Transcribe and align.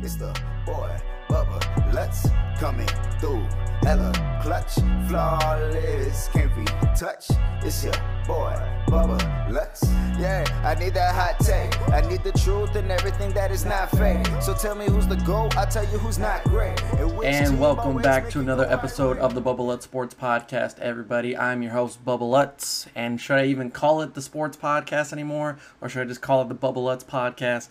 It's 0.00 0.14
the 0.14 0.32
boy, 0.64 0.96
Bubba 1.28 1.92
Lutz 1.92 2.28
coming 2.60 2.86
through. 3.18 3.44
Hella 3.82 4.12
clutch, 4.42 4.74
flawless, 5.08 6.28
can't 6.28 6.54
be 6.54 6.64
touched. 6.96 7.32
It's 7.62 7.82
your 7.82 7.94
boy, 8.24 8.54
Bubba 8.86 9.50
Lutz. 9.50 9.84
Yeah, 10.16 10.44
I 10.64 10.78
need 10.78 10.94
that 10.94 11.16
hot 11.16 11.40
take. 11.40 11.76
I 11.90 12.00
need 12.08 12.22
the 12.22 12.30
truth 12.30 12.76
and 12.76 12.92
everything 12.92 13.32
that 13.32 13.50
is 13.50 13.64
not 13.64 13.90
fake. 13.90 14.24
So 14.40 14.54
tell 14.54 14.76
me 14.76 14.86
who's 14.86 15.08
the 15.08 15.16
GOAT, 15.16 15.56
I'll 15.56 15.66
tell 15.66 15.84
you 15.84 15.98
who's 15.98 16.18
not 16.18 16.44
great. 16.44 16.78
which 17.16 17.26
And 17.26 17.58
welcome 17.58 17.96
back 17.96 18.30
to 18.30 18.40
another 18.40 18.70
episode 18.70 19.18
of 19.18 19.34
the 19.34 19.42
Bubba 19.42 19.66
Lutz 19.66 19.84
Sports 19.84 20.14
Podcast, 20.14 20.78
everybody. 20.78 21.36
I'm 21.36 21.60
your 21.60 21.72
host, 21.72 22.04
Bubba 22.04 22.28
Lutz. 22.28 22.86
And 22.94 23.20
should 23.20 23.38
I 23.38 23.46
even 23.46 23.72
call 23.72 24.00
it 24.02 24.14
the 24.14 24.22
Sports 24.22 24.56
Podcast 24.56 25.12
anymore? 25.12 25.58
Or 25.80 25.88
should 25.88 26.02
I 26.02 26.04
just 26.04 26.20
call 26.22 26.42
it 26.42 26.48
the 26.48 26.54
Bubba 26.54 26.76
Lutz 26.76 27.02
Podcast? 27.02 27.68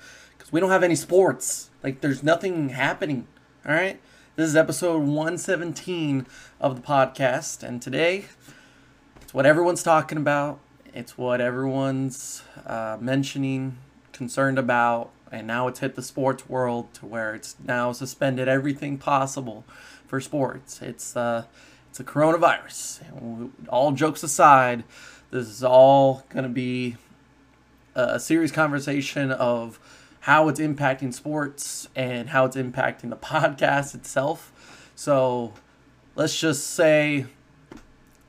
Because 0.47 0.53
we 0.53 0.61
don't 0.61 0.69
have 0.69 0.83
any 0.83 0.95
sports. 0.95 1.71
Like, 1.83 1.99
there's 1.99 2.23
nothing 2.23 2.69
happening. 2.69 3.27
All 3.67 3.75
right? 3.75 3.99
This 4.37 4.47
is 4.47 4.55
episode 4.55 4.99
117 4.99 6.25
of 6.61 6.77
the 6.77 6.81
podcast. 6.81 7.63
And 7.63 7.81
today, 7.81 8.27
it's 9.21 9.33
what 9.33 9.45
everyone's 9.45 9.83
talking 9.83 10.17
about. 10.17 10.61
It's 10.93 11.17
what 11.17 11.41
everyone's 11.41 12.43
uh, 12.65 12.95
mentioning, 13.01 13.77
concerned 14.13 14.57
about, 14.57 15.09
and 15.33 15.47
now 15.47 15.67
it's 15.67 15.81
hit 15.81 15.95
the 15.95 16.01
sports 16.01 16.47
world 16.47 16.93
to 16.93 17.05
where 17.05 17.35
it's 17.35 17.57
now 17.61 17.91
suspended 17.91 18.47
everything 18.47 18.97
possible 18.97 19.65
for 20.07 20.21
sports. 20.21 20.81
It's 20.81 21.17
uh, 21.17 21.43
it's 21.89 21.97
the 21.97 22.05
coronavirus. 22.05 23.67
All 23.67 23.91
jokes 23.91 24.23
aside, 24.23 24.85
this 25.29 25.49
is 25.49 25.61
all 25.61 26.23
going 26.29 26.43
to 26.43 26.49
be 26.49 26.95
a 27.95 28.15
a 28.15 28.19
serious 28.19 28.51
conversation 28.53 29.31
of 29.31 29.77
how 30.27 30.49
it's 30.49 30.59
impacting 30.59 31.13
sports 31.13 31.87
and 31.95 32.31
how 32.31 32.43
it's 32.43 32.57
impacting 32.57 33.09
the 33.09 33.15
podcast 33.15 33.95
itself. 33.95 34.91
So 34.93 35.53
let's 36.15 36.37
just 36.37 36.67
say 36.71 37.27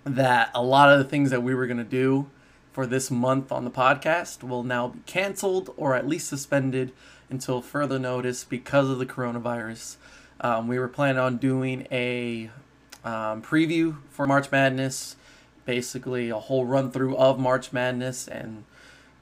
that 0.04 0.52
a 0.54 0.62
lot 0.62 0.92
of 0.92 0.98
the 0.98 1.04
things 1.04 1.30
that 1.30 1.42
we 1.42 1.56
were 1.56 1.66
going 1.66 1.78
to 1.78 1.82
do 1.82 2.30
for 2.70 2.86
this 2.86 3.10
month 3.10 3.50
on 3.50 3.64
the 3.64 3.70
podcast 3.72 4.44
will 4.44 4.62
now 4.62 4.86
be 4.86 5.00
canceled 5.06 5.74
or 5.76 5.96
at 5.96 6.06
least 6.06 6.28
suspended 6.28 6.92
until 7.30 7.60
further 7.60 7.98
notice 7.98 8.44
because 8.44 8.88
of 8.88 9.00
the 9.00 9.06
coronavirus. 9.06 9.96
Um, 10.40 10.68
we 10.68 10.78
were 10.78 10.86
planning 10.86 11.18
on 11.18 11.38
doing 11.38 11.88
a 11.90 12.48
um, 13.04 13.42
preview 13.42 13.96
for 14.08 14.24
March 14.24 14.52
Madness, 14.52 15.16
basically 15.64 16.30
a 16.30 16.38
whole 16.38 16.64
run 16.64 16.92
through 16.92 17.16
of 17.16 17.40
March 17.40 17.72
Madness 17.72 18.28
and 18.28 18.62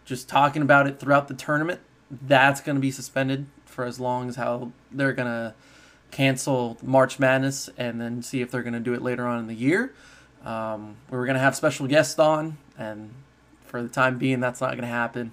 just 0.04 0.28
talking 0.28 0.60
about 0.60 0.86
it 0.86 1.00
throughout 1.00 1.28
the 1.28 1.34
tournament. 1.34 1.80
That's 2.10 2.60
going 2.60 2.76
to 2.76 2.80
be 2.80 2.90
suspended 2.90 3.46
for 3.64 3.84
as 3.84 3.98
long 4.00 4.28
as 4.28 4.36
how 4.36 4.72
they're 4.90 5.12
going 5.12 5.28
to 5.28 5.54
cancel 6.10 6.78
March 6.82 7.18
Madness 7.18 7.68
and 7.76 8.00
then 8.00 8.22
see 8.22 8.40
if 8.40 8.50
they're 8.50 8.62
going 8.62 8.74
to 8.74 8.80
do 8.80 8.94
it 8.94 9.02
later 9.02 9.26
on 9.26 9.38
in 9.38 9.46
the 9.46 9.54
year. 9.54 9.92
Um, 10.44 10.96
we 11.10 11.18
were 11.18 11.26
going 11.26 11.34
to 11.34 11.40
have 11.40 11.56
special 11.56 11.86
guests 11.86 12.18
on, 12.18 12.56
and 12.78 13.10
for 13.66 13.82
the 13.82 13.88
time 13.88 14.16
being, 14.18 14.40
that's 14.40 14.60
not 14.60 14.70
going 14.70 14.82
to 14.82 14.86
happen. 14.86 15.32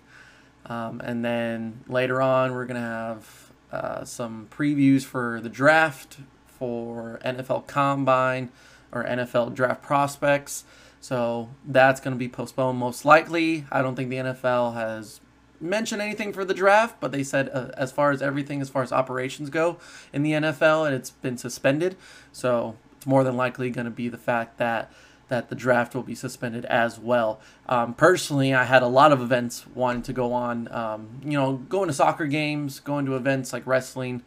Um, 0.66 1.02
and 1.02 1.24
then 1.24 1.82
later 1.88 2.22
on, 2.22 2.54
we're 2.54 2.66
going 2.66 2.82
to 2.82 2.88
have 2.88 3.52
uh, 3.72 4.06
some 4.06 4.48
previews 4.52 5.04
for 5.04 5.40
the 5.42 5.50
draft, 5.50 6.18
for 6.48 7.20
NFL 7.24 7.68
Combine, 7.68 8.50
or 8.92 9.04
NFL 9.04 9.54
Draft 9.54 9.82
Prospects. 9.82 10.64
So 11.02 11.50
that's 11.66 12.00
going 12.00 12.14
to 12.14 12.20
be 12.20 12.30
postponed 12.30 12.78
most 12.78 13.04
likely. 13.04 13.66
I 13.72 13.82
don't 13.82 13.96
think 13.96 14.10
the 14.10 14.18
NFL 14.18 14.74
has 14.76 15.20
mentioned 15.64 16.02
anything 16.02 16.34
for 16.34 16.46
the 16.46 16.54
draft, 16.54 16.98
but 17.00 17.12
they 17.12 17.24
said 17.24 17.50
uh, 17.54 17.70
as 17.76 17.92
far 17.92 18.12
as 18.12 18.22
everything, 18.22 18.62
as 18.62 18.70
far 18.70 18.84
as 18.84 18.92
operations 18.92 19.50
go 19.50 19.78
in 20.12 20.24
the 20.24 20.32
NFL, 20.32 20.86
and 20.86 20.96
it's 20.96 21.10
been 21.10 21.38
suspended. 21.38 21.96
So 22.32 22.76
it's 22.98 23.06
more 23.06 23.24
than 23.24 23.38
likely 23.38 23.70
going 23.70 23.86
to 23.86 23.92
be 23.92 24.10
the 24.10 24.18
fact 24.18 24.58
that 24.58 24.92
that 25.30 25.50
the 25.50 25.56
draft 25.56 25.96
will 25.96 26.04
be 26.04 26.14
suspended 26.14 26.66
as 26.66 27.00
well. 27.00 27.40
Um, 27.68 27.94
personally, 27.94 28.54
I 28.54 28.66
had 28.66 28.84
a 28.84 28.88
lot 28.88 29.12
of 29.12 29.22
events 29.22 29.66
wanting 29.74 30.04
to 30.04 30.14
go 30.14 30.34
on. 30.34 30.72
Um, 30.72 31.22
you 31.24 31.32
know, 31.32 31.54
going 31.54 31.88
to 31.88 31.94
soccer 31.94 32.28
games, 32.28 32.80
going 32.80 33.06
to 33.06 33.16
events 33.16 33.54
like 33.54 33.66
wrestling, 33.66 34.22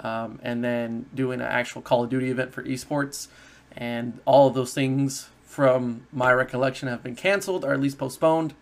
um, 0.00 0.38
and 0.42 0.62
then 0.62 1.06
doing 1.14 1.40
an 1.40 1.46
actual 1.46 1.82
Call 1.82 2.04
of 2.04 2.10
Duty 2.10 2.30
event 2.30 2.52
for 2.52 2.62
esports, 2.62 3.28
and 3.76 4.20
all 4.24 4.46
of 4.46 4.54
those 4.54 4.74
things 4.74 5.30
from 5.42 6.06
my 6.12 6.32
recollection 6.32 6.88
have 6.88 7.02
been 7.02 7.16
canceled 7.16 7.64
or 7.64 7.72
at 7.72 7.80
least 7.80 7.98
postponed 7.98 8.54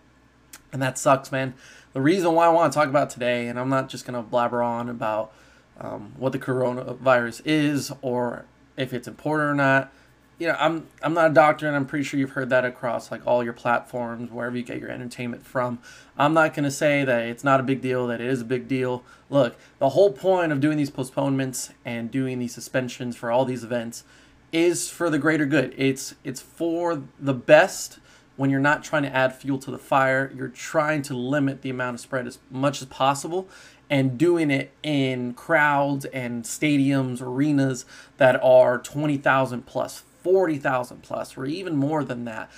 and 0.71 0.81
that 0.81 0.97
sucks, 0.97 1.31
man. 1.31 1.53
The 1.93 2.01
reason 2.01 2.33
why 2.33 2.45
I 2.45 2.49
want 2.49 2.71
to 2.71 2.77
talk 2.77 2.87
about 2.87 3.09
today, 3.09 3.47
and 3.47 3.59
I'm 3.59 3.69
not 3.69 3.89
just 3.89 4.05
gonna 4.05 4.21
blabber 4.21 4.63
on 4.63 4.87
about 4.87 5.33
um, 5.79 6.13
what 6.17 6.31
the 6.31 6.39
coronavirus 6.39 7.41
is 7.43 7.91
or 8.01 8.45
if 8.77 8.93
it's 8.93 9.07
important 9.07 9.49
or 9.49 9.55
not. 9.55 9.91
You 10.39 10.47
know, 10.47 10.55
I'm 10.57 10.87
I'm 11.03 11.13
not 11.13 11.31
a 11.31 11.33
doctor, 11.33 11.67
and 11.67 11.75
I'm 11.75 11.85
pretty 11.85 12.03
sure 12.03 12.19
you've 12.19 12.31
heard 12.31 12.49
that 12.49 12.65
across 12.65 13.11
like 13.11 13.27
all 13.27 13.43
your 13.43 13.53
platforms, 13.53 14.31
wherever 14.31 14.57
you 14.57 14.63
get 14.63 14.79
your 14.79 14.89
entertainment 14.89 15.45
from. 15.45 15.79
I'm 16.17 16.33
not 16.33 16.53
gonna 16.53 16.71
say 16.71 17.03
that 17.03 17.23
it's 17.23 17.43
not 17.43 17.59
a 17.59 17.63
big 17.63 17.81
deal, 17.81 18.07
that 18.07 18.21
it 18.21 18.27
is 18.27 18.41
a 18.41 18.45
big 18.45 18.67
deal. 18.67 19.03
Look, 19.29 19.55
the 19.79 19.89
whole 19.89 20.11
point 20.11 20.51
of 20.51 20.59
doing 20.59 20.77
these 20.77 20.89
postponements 20.89 21.71
and 21.85 22.09
doing 22.09 22.39
these 22.39 22.53
suspensions 22.53 23.15
for 23.15 23.31
all 23.31 23.45
these 23.45 23.63
events 23.63 24.03
is 24.51 24.89
for 24.89 25.09
the 25.09 25.19
greater 25.19 25.45
good. 25.45 25.73
It's 25.77 26.15
it's 26.23 26.41
for 26.41 27.03
the 27.19 27.33
best 27.33 27.99
when 28.41 28.49
you're 28.49 28.59
not 28.59 28.83
trying 28.83 29.03
to 29.03 29.15
add 29.15 29.35
fuel 29.35 29.59
to 29.59 29.69
the 29.69 29.77
fire, 29.77 30.33
you're 30.35 30.47
trying 30.47 31.03
to 31.03 31.13
limit 31.13 31.61
the 31.61 31.69
amount 31.69 31.93
of 31.93 31.99
spread 31.99 32.25
as 32.25 32.39
much 32.49 32.81
as 32.81 32.87
possible 32.87 33.47
and 33.87 34.17
doing 34.17 34.49
it 34.49 34.71
in 34.81 35.31
crowds 35.35 36.05
and 36.05 36.43
stadiums, 36.43 37.21
arenas 37.21 37.85
that 38.17 38.43
are 38.43 38.79
20,000 38.79 39.67
plus, 39.67 40.01
40,000 40.23 41.03
plus, 41.03 41.37
or 41.37 41.45
even 41.45 41.75
more 41.75 42.03
than 42.03 42.25
that. 42.25 42.49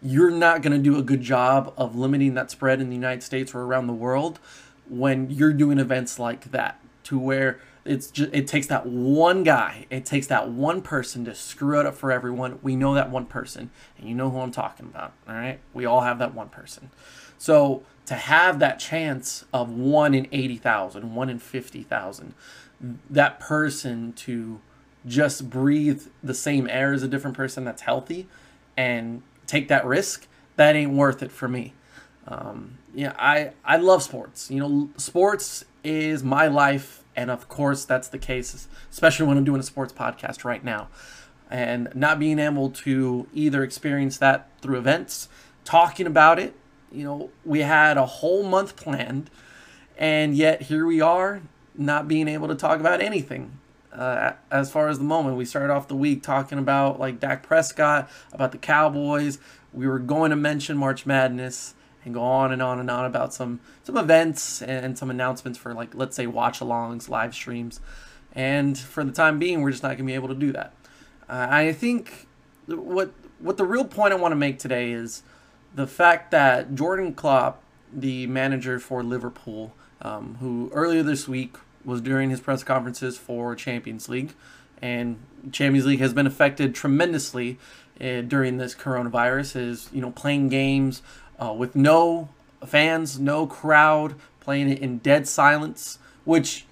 You're 0.00 0.30
not 0.30 0.62
going 0.62 0.80
to 0.80 0.90
do 0.90 0.96
a 0.96 1.02
good 1.02 1.22
job 1.22 1.74
of 1.76 1.96
limiting 1.96 2.34
that 2.34 2.52
spread 2.52 2.80
in 2.80 2.88
the 2.88 2.94
United 2.94 3.24
States 3.24 3.52
or 3.52 3.62
around 3.62 3.88
the 3.88 3.92
world 3.92 4.38
when 4.88 5.28
you're 5.28 5.52
doing 5.52 5.80
events 5.80 6.20
like 6.20 6.52
that 6.52 6.78
to 7.02 7.18
where 7.18 7.58
it's 7.84 8.08
just 8.08 8.32
it 8.32 8.46
takes 8.46 8.68
that 8.68 8.86
one 8.86 9.42
guy 9.42 9.86
it 9.90 10.04
takes 10.04 10.28
that 10.28 10.48
one 10.48 10.82
person 10.82 11.24
to 11.24 11.34
screw 11.34 11.80
it 11.80 11.86
up 11.86 11.94
for 11.94 12.12
everyone. 12.12 12.58
We 12.62 12.76
know 12.76 12.94
that 12.94 13.10
one 13.10 13.26
person 13.26 13.70
and 13.98 14.08
you 14.08 14.14
know 14.14 14.30
who 14.30 14.38
i'm 14.40 14.52
talking 14.52 14.86
about 14.86 15.12
all 15.28 15.34
right? 15.34 15.58
We 15.74 15.84
all 15.84 16.02
have 16.02 16.18
that 16.18 16.34
one 16.34 16.48
person. 16.48 16.90
So 17.38 17.82
to 18.06 18.14
have 18.14 18.58
that 18.60 18.78
chance 18.78 19.44
of 19.52 19.70
one 19.70 20.14
in 20.14 20.28
80000 20.30 21.14
one 21.14 21.28
in 21.28 21.38
50000 21.38 22.34
that 23.10 23.40
person 23.40 24.12
to 24.12 24.60
just 25.06 25.50
breathe 25.50 26.06
the 26.22 26.34
same 26.34 26.68
air 26.68 26.92
as 26.92 27.02
a 27.02 27.08
different 27.08 27.36
person 27.36 27.64
that's 27.64 27.82
healthy 27.82 28.28
and 28.76 29.22
take 29.46 29.68
that 29.68 29.84
risk 29.84 30.26
that 30.56 30.76
ain't 30.76 30.92
worth 30.92 31.22
it 31.22 31.32
for 31.32 31.48
me. 31.48 31.72
Um, 32.26 32.78
yeah, 32.94 33.14
I 33.18 33.52
I 33.64 33.76
love 33.76 34.02
sports. 34.02 34.50
You 34.50 34.60
know, 34.60 34.90
sports 34.96 35.64
is 35.82 36.22
my 36.22 36.46
life, 36.46 37.01
and 37.16 37.30
of 37.30 37.48
course 37.48 37.84
that's 37.84 38.08
the 38.08 38.18
case, 38.18 38.68
especially 38.90 39.26
when 39.26 39.36
I'm 39.36 39.44
doing 39.44 39.60
a 39.60 39.64
sports 39.64 39.92
podcast 39.92 40.44
right 40.44 40.64
now, 40.64 40.88
and 41.50 41.88
not 41.94 42.18
being 42.18 42.38
able 42.38 42.70
to 42.70 43.26
either 43.32 43.62
experience 43.62 44.18
that 44.18 44.48
through 44.60 44.78
events, 44.78 45.28
talking 45.64 46.06
about 46.06 46.38
it. 46.38 46.54
You 46.90 47.04
know, 47.04 47.30
we 47.44 47.60
had 47.60 47.96
a 47.96 48.04
whole 48.04 48.42
month 48.42 48.76
planned, 48.76 49.30
and 49.96 50.36
yet 50.36 50.62
here 50.62 50.86
we 50.86 51.00
are, 51.00 51.42
not 51.74 52.06
being 52.08 52.28
able 52.28 52.48
to 52.48 52.54
talk 52.54 52.80
about 52.80 53.00
anything. 53.00 53.58
Uh, 53.92 54.32
as 54.50 54.70
far 54.70 54.88
as 54.88 54.98
the 54.98 55.04
moment, 55.04 55.36
we 55.36 55.44
started 55.44 55.72
off 55.72 55.88
the 55.88 55.96
week 55.96 56.22
talking 56.22 56.58
about 56.58 56.98
like 56.98 57.20
Dak 57.20 57.42
Prescott, 57.42 58.10
about 58.32 58.52
the 58.52 58.58
Cowboys. 58.58 59.38
We 59.72 59.86
were 59.86 59.98
going 59.98 60.30
to 60.30 60.36
mention 60.36 60.76
March 60.76 61.04
Madness 61.06 61.74
and 62.04 62.14
go 62.14 62.22
on 62.22 62.52
and 62.52 62.62
on 62.62 62.80
and 62.80 62.90
on 62.90 63.04
about 63.04 63.32
some 63.32 63.60
some 63.84 63.96
events 63.96 64.62
and 64.62 64.98
some 64.98 65.10
announcements 65.10 65.58
for 65.58 65.74
like 65.74 65.94
let's 65.94 66.16
say 66.16 66.26
watch 66.26 66.60
alongs, 66.60 67.08
live 67.08 67.34
streams, 67.34 67.80
and 68.34 68.78
for 68.78 69.04
the 69.04 69.12
time 69.12 69.38
being, 69.38 69.62
we're 69.62 69.70
just 69.70 69.82
not 69.82 69.96
gonna 69.96 70.04
be 70.04 70.14
able 70.14 70.28
to 70.28 70.34
do 70.34 70.52
that. 70.52 70.72
Uh, 71.28 71.46
I 71.50 71.72
think 71.72 72.26
what 72.66 73.12
what 73.38 73.56
the 73.56 73.64
real 73.64 73.84
point 73.84 74.12
I 74.12 74.16
want 74.16 74.32
to 74.32 74.36
make 74.36 74.58
today 74.58 74.92
is 74.92 75.22
the 75.74 75.86
fact 75.86 76.30
that 76.30 76.74
Jurgen 76.74 77.14
Klopp, 77.14 77.62
the 77.92 78.26
manager 78.26 78.78
for 78.78 79.02
Liverpool, 79.02 79.74
um, 80.00 80.36
who 80.40 80.70
earlier 80.72 81.02
this 81.02 81.26
week 81.26 81.56
was 81.84 82.00
during 82.00 82.30
his 82.30 82.40
press 82.40 82.62
conferences 82.62 83.18
for 83.18 83.54
Champions 83.54 84.08
League, 84.08 84.34
and 84.80 85.18
Champions 85.50 85.86
League 85.86 86.00
has 86.00 86.12
been 86.12 86.26
affected 86.26 86.74
tremendously 86.74 87.58
uh, 88.00 88.20
during 88.22 88.58
this 88.58 88.74
coronavirus. 88.74 89.56
Is 89.56 89.88
you 89.92 90.00
know 90.00 90.10
playing 90.10 90.48
games 90.48 91.02
uh, 91.42 91.52
with 91.52 91.74
no 91.74 92.28
fans, 92.64 93.18
no 93.18 93.46
crowd, 93.46 94.14
playing 94.40 94.70
it 94.70 94.78
in 94.78 94.98
dead 94.98 95.26
silence, 95.26 95.98
which 96.24 96.66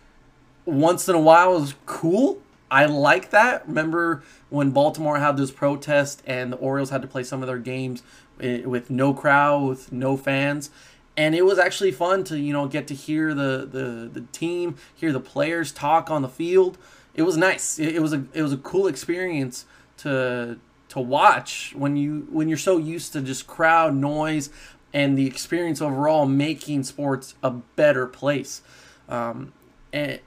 once 0.65 1.09
in 1.09 1.15
a 1.15 1.21
while 1.21 1.57
is 1.63 1.75
cool. 1.87 2.41
I 2.71 2.87
like 2.87 3.31
that. 3.31 3.67
Remember 3.67 4.23
when 4.49 4.71
Baltimore 4.71 5.19
had 5.19 5.37
those 5.37 5.51
protests 5.51 6.23
and 6.25 6.53
the 6.53 6.57
Orioles 6.59 6.91
had 6.91 7.03
to 7.03 7.09
play 7.09 7.25
some 7.25 7.43
of 7.43 7.49
their 7.49 7.59
games 7.59 8.05
eh, 8.41 8.65
with 8.65 8.91
no 8.91 9.13
crowd, 9.13 9.69
with 9.69 9.93
no 9.93 10.17
fans, 10.17 10.71
and 11.17 11.35
it 11.35 11.45
was 11.45 11.59
actually 11.59 11.91
fun 11.91 12.23
to 12.25 12.39
you 12.39 12.53
know 12.53 12.69
get 12.69 12.87
to 12.89 12.95
hear 12.95 13.35
the 13.35 13.69
the 13.71 14.09
the 14.13 14.25
team, 14.33 14.77
hear 14.95 15.13
the 15.13 15.21
players 15.21 15.73
talk 15.73 16.11
on 16.11 16.23
the 16.23 16.29
field. 16.29 16.79
It 17.15 17.23
was 17.23 17.37
nice. 17.37 17.81
It, 17.81 17.97
it 17.97 18.03
was 18.03 18.13
a 18.13 18.25
it 18.33 18.43
was 18.43 18.53
a 18.53 18.59
cool 18.59 18.87
experience 18.87 19.67
to 19.99 20.59
to 20.91 21.01
watch 21.01 21.73
when 21.75 21.97
you 21.97 22.27
when 22.31 22.49
you're 22.49 22.59
so 22.59 22.77
used 22.77 23.13
to 23.15 23.21
just 23.21 23.47
crowd 23.47 23.95
noise 23.95 24.51
and 24.93 25.17
the 25.17 25.27
experience 25.27 25.81
overall 25.81 26.27
making 26.27 26.83
sports 26.83 27.35
a 27.43 27.51
better 27.51 28.07
place. 28.07 28.63
Um, 29.09 29.53
and 29.93 30.21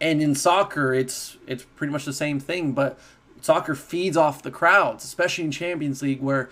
and 0.00 0.22
in 0.22 0.34
soccer, 0.34 0.92
it's 0.92 1.36
it's 1.46 1.64
pretty 1.76 1.92
much 1.92 2.04
the 2.04 2.12
same 2.12 2.40
thing, 2.40 2.72
but 2.72 2.98
soccer 3.40 3.74
feeds 3.74 4.16
off 4.16 4.42
the 4.42 4.50
crowds, 4.50 5.04
especially 5.04 5.44
in 5.44 5.50
Champions 5.50 6.02
League 6.02 6.20
where 6.20 6.50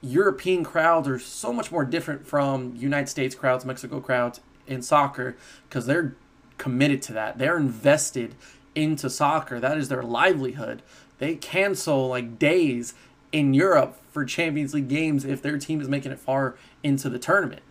European 0.00 0.64
crowds 0.64 1.06
are 1.08 1.18
so 1.18 1.52
much 1.52 1.70
more 1.70 1.84
different 1.84 2.26
from 2.26 2.74
United 2.76 3.08
States 3.08 3.34
crowds, 3.34 3.64
Mexico 3.64 4.00
crowds 4.00 4.40
in 4.66 4.82
soccer 4.82 5.36
because 5.68 5.86
they're 5.86 6.16
committed 6.58 7.02
to 7.02 7.12
that. 7.12 7.38
They're 7.38 7.56
invested 7.56 8.34
into 8.74 9.10
soccer. 9.10 9.60
That 9.60 9.78
is 9.78 9.88
their 9.88 10.02
livelihood. 10.02 10.82
They 11.22 11.36
cancel 11.36 12.08
like 12.08 12.40
days 12.40 12.94
in 13.30 13.54
Europe 13.54 13.96
for 14.10 14.24
Champions 14.24 14.74
League 14.74 14.88
games 14.88 15.24
if 15.24 15.40
their 15.40 15.56
team 15.56 15.80
is 15.80 15.86
making 15.86 16.10
it 16.10 16.18
far 16.18 16.56
into 16.82 17.08
the 17.08 17.20
tournament. 17.20 17.62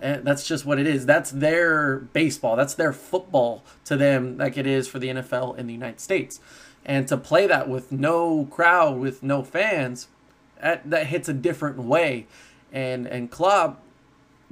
And 0.00 0.24
that's 0.24 0.46
just 0.46 0.64
what 0.64 0.78
it 0.78 0.86
is. 0.86 1.06
That's 1.06 1.32
their 1.32 1.98
baseball. 1.98 2.54
That's 2.54 2.74
their 2.74 2.92
football 2.92 3.64
to 3.86 3.96
them, 3.96 4.38
like 4.38 4.56
it 4.56 4.64
is 4.64 4.86
for 4.86 5.00
the 5.00 5.08
NFL 5.08 5.58
in 5.58 5.66
the 5.66 5.72
United 5.72 5.98
States. 5.98 6.38
And 6.84 7.08
to 7.08 7.16
play 7.16 7.48
that 7.48 7.68
with 7.68 7.90
no 7.90 8.44
crowd, 8.44 9.00
with 9.00 9.24
no 9.24 9.42
fans, 9.42 10.06
that, 10.62 10.88
that 10.88 11.08
hits 11.08 11.28
a 11.28 11.34
different 11.34 11.78
way. 11.78 12.28
And 12.70 13.08
and 13.08 13.28
Klopp, 13.28 13.82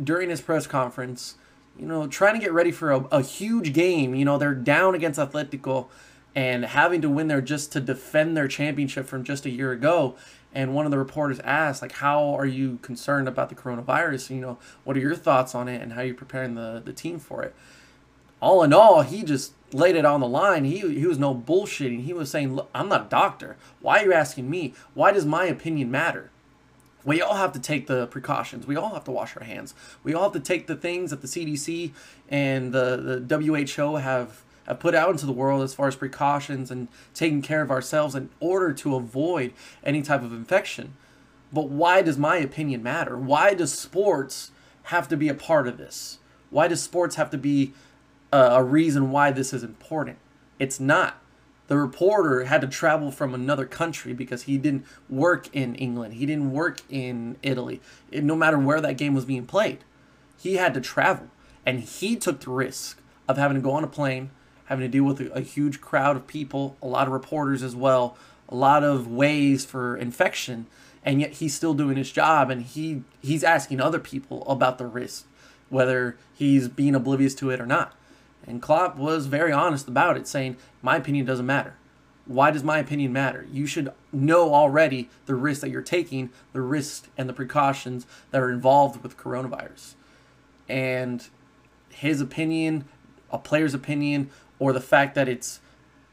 during 0.03 0.31
his 0.31 0.41
press 0.41 0.67
conference, 0.67 1.37
you 1.79 1.87
know, 1.87 2.09
trying 2.09 2.35
to 2.35 2.41
get 2.41 2.53
ready 2.53 2.73
for 2.73 2.91
a, 2.91 3.05
a 3.13 3.23
huge 3.23 3.73
game. 3.73 4.17
You 4.17 4.25
know, 4.25 4.37
they're 4.37 4.53
down 4.53 4.97
against 4.97 5.21
Atletico 5.21 5.87
and 6.35 6.65
having 6.65 7.01
to 7.03 7.09
win 7.09 7.29
there 7.29 7.41
just 7.41 7.73
to 7.73 7.81
defend 7.81 8.37
their 8.37 8.49
championship 8.49 9.07
from 9.07 9.25
just 9.25 9.47
a 9.47 9.51
year 9.51 9.73
ago. 9.73 10.17
And 10.55 10.75
one 10.75 10.87
of 10.87 10.91
the 10.91 10.99
reporters 10.99 11.41
asked, 11.41 11.83
like, 11.83 11.93
how 11.93 12.35
are 12.35 12.47
you 12.47 12.79
concerned 12.81 13.29
about 13.29 13.49
the 13.49 13.55
coronavirus? 13.55 14.31
You 14.31 14.41
know, 14.41 14.59
what 14.85 14.97
are 14.97 15.01
your 15.01 15.15
thoughts 15.15 15.55
on 15.55 15.69
it 15.69 15.83
and 15.83 15.93
how 15.93 16.01
are 16.01 16.07
you 16.07 16.15
preparing 16.15 16.55
the, 16.55 16.81
the 16.85 16.93
team 16.93 17.19
for 17.19 17.43
it? 17.43 17.55
All 18.41 18.63
in 18.63 18.73
all, 18.73 19.03
he 19.03 19.25
just 19.25 19.53
laid 19.73 19.97
it 19.97 20.05
on 20.05 20.21
the 20.21 20.29
line. 20.29 20.65
He, 20.65 20.79
he 20.79 21.07
was 21.07 21.19
no 21.19 21.35
bullshitting. 21.35 22.05
He 22.05 22.13
was 22.13 22.31
saying, 22.31 22.55
look, 22.55 22.71
I'm 22.75 22.89
not 22.89 23.07
a 23.07 23.09
doctor. 23.09 23.57
Why 23.81 24.01
are 24.01 24.07
you 24.07 24.13
asking 24.13 24.49
me? 24.49 24.75
Why 24.95 25.13
does 25.13 25.27
my 25.27 25.45
opinion 25.45 25.91
matter? 25.91 26.31
We 27.05 27.21
all 27.21 27.37
have 27.37 27.53
to 27.53 27.61
take 27.61 27.87
the 27.87 28.07
precautions. 28.07 28.67
We 28.67 28.77
all 28.77 28.91
have 28.91 29.05
to 29.05 29.11
wash 29.11 29.37
our 29.37 29.45
hands. 29.45 29.75
We 30.03 30.15
all 30.15 30.25
have 30.25 30.33
to 30.33 30.41
take 30.41 30.67
the 30.67 30.77
things 30.77 31.11
that 31.11 31.21
the 31.21 31.27
CDC 31.27 31.93
and 32.29 32.73
the, 32.73 33.25
the 33.27 33.39
WHO 33.39 33.97
have 33.97 34.05
have 34.05 34.43
put 34.75 34.95
out 34.95 35.11
into 35.11 35.27
the 35.27 35.33
world 35.33 35.63
as 35.63 35.75
far 35.75 35.89
as 35.89 35.97
precautions 35.97 36.71
and 36.71 36.89
taking 37.15 37.43
care 37.43 37.63
of 37.63 37.71
ourselves 37.71 38.15
in 38.15 38.31
order 38.41 38.73
to 38.73 38.95
avoid 38.95 39.53
any 39.83 40.03
type 40.03 40.23
of 40.23 40.33
infection. 40.33 40.95
But 41.53 41.69
why 41.69 42.03
does 42.03 42.19
my 42.19 42.37
opinion 42.37 42.83
matter? 42.83 43.17
Why 43.17 43.55
does 43.55 43.73
sports 43.73 44.51
have 44.85 45.09
to 45.09 45.17
be 45.17 45.29
a 45.29 45.35
part 45.35 45.67
of 45.67 45.79
this? 45.79 46.19
Why 46.51 46.69
does 46.69 46.83
sports 46.83 47.17
have 47.17 47.31
to 47.31 47.39
be 47.39 47.73
a, 48.33 48.39
a 48.39 48.65
reason 48.65 49.11
why 49.11 49.31
this 49.31 49.53
is 49.53 49.63
important? 49.63 50.19
It's 50.59 50.79
not. 50.81 51.21
The 51.69 51.77
reporter 51.77 52.45
had 52.45 52.63
to 52.63 52.67
travel 52.67 53.11
from 53.11 53.35
another 53.35 53.67
country 53.67 54.15
because 54.15 54.45
he 54.45 54.57
didn't 54.57 54.87
work 55.09 55.55
in 55.55 55.75
England. 55.75 56.15
He 56.15 56.25
didn't 56.25 56.53
work 56.53 56.81
in 56.89 57.37
Italy. 57.43 57.81
Eh, 58.13 58.21
no 58.21 58.35
matter 58.35 58.59
where 58.59 58.81
that 58.81 58.97
game 58.97 59.15
was 59.15 59.27
being 59.27 59.47
played, 59.47 59.85
he 60.39 60.55
had 60.55 60.73
to 60.75 60.81
travel. 60.81 61.29
And 61.67 61.81
he 61.81 62.17
took 62.17 62.41
the 62.41 62.51
risk 62.51 63.01
of 63.29 63.37
having 63.37 63.57
to 63.57 63.61
go 63.61 63.73
on 63.73 63.85
a 63.85 63.89
plane, 63.89 64.31
having 64.69 64.85
to 64.85 64.89
deal 64.89 65.05
with 65.05 65.21
a, 65.21 65.33
a 65.33 65.41
huge 65.41 65.81
crowd 65.81 66.17
of 66.17 66.27
people, 66.27 66.77
a 66.83 66.87
lot 66.87 67.07
of 67.07 67.13
reporters 67.13 67.63
as 67.63 67.75
well, 67.75 68.17
a 68.49 68.55
lot 68.55 68.85
of 68.85 69.07
ways 69.07 69.65
for 69.65 69.97
infection, 69.97 70.67
and 71.05 71.21
yet 71.21 71.33
he's 71.35 71.55
still 71.55 71.75
doing 71.75 71.97
his 71.97 72.11
job 72.13 72.51
and 72.51 72.63
he 72.63 73.03
he's 73.21 73.45
asking 73.45 73.81
other 73.81 73.99
people 73.99 74.47
about 74.49 74.79
the 74.79 74.87
risk, 74.87 75.27
whether 75.69 76.17
he's 76.35 76.69
being 76.69 76.95
oblivious 76.95 77.35
to 77.35 77.51
it 77.51 77.61
or 77.61 77.67
not. 77.67 77.95
And 78.47 78.63
Klopp 78.63 78.97
was 78.97 79.27
very 79.27 79.53
honest 79.53 79.89
about 79.89 80.17
it, 80.17 80.27
saying, 80.27 80.57
My 80.81 80.97
opinion 80.97 81.27
doesn't 81.27 81.45
matter. 81.45 81.75
Why 82.25 82.51
does 82.51 82.63
my 82.63 82.79
opinion 82.79 83.13
matter? 83.13 83.47
You 83.51 83.67
should 83.67 83.91
know 84.13 84.55
already 84.55 85.09
the 85.27 85.35
risk 85.35 85.63
that 85.63 85.71
you're 85.71 85.83
taking, 85.83 86.31
the 86.53 86.61
risk 86.61 87.09
and 87.17 87.29
the 87.29 87.33
precautions 87.33 88.07
that 88.31 88.41
are 88.41 88.51
involved 88.51 89.03
with 89.03 89.17
coronavirus. 89.17 89.95
And 90.69 91.27
his 91.89 92.21
opinion, 92.21 92.85
a 93.31 93.39
player's 93.39 93.75
opinion, 93.75 94.31
or 94.59 94.73
the 94.73 94.81
fact 94.81 95.15
that 95.15 95.29
it's 95.29 95.61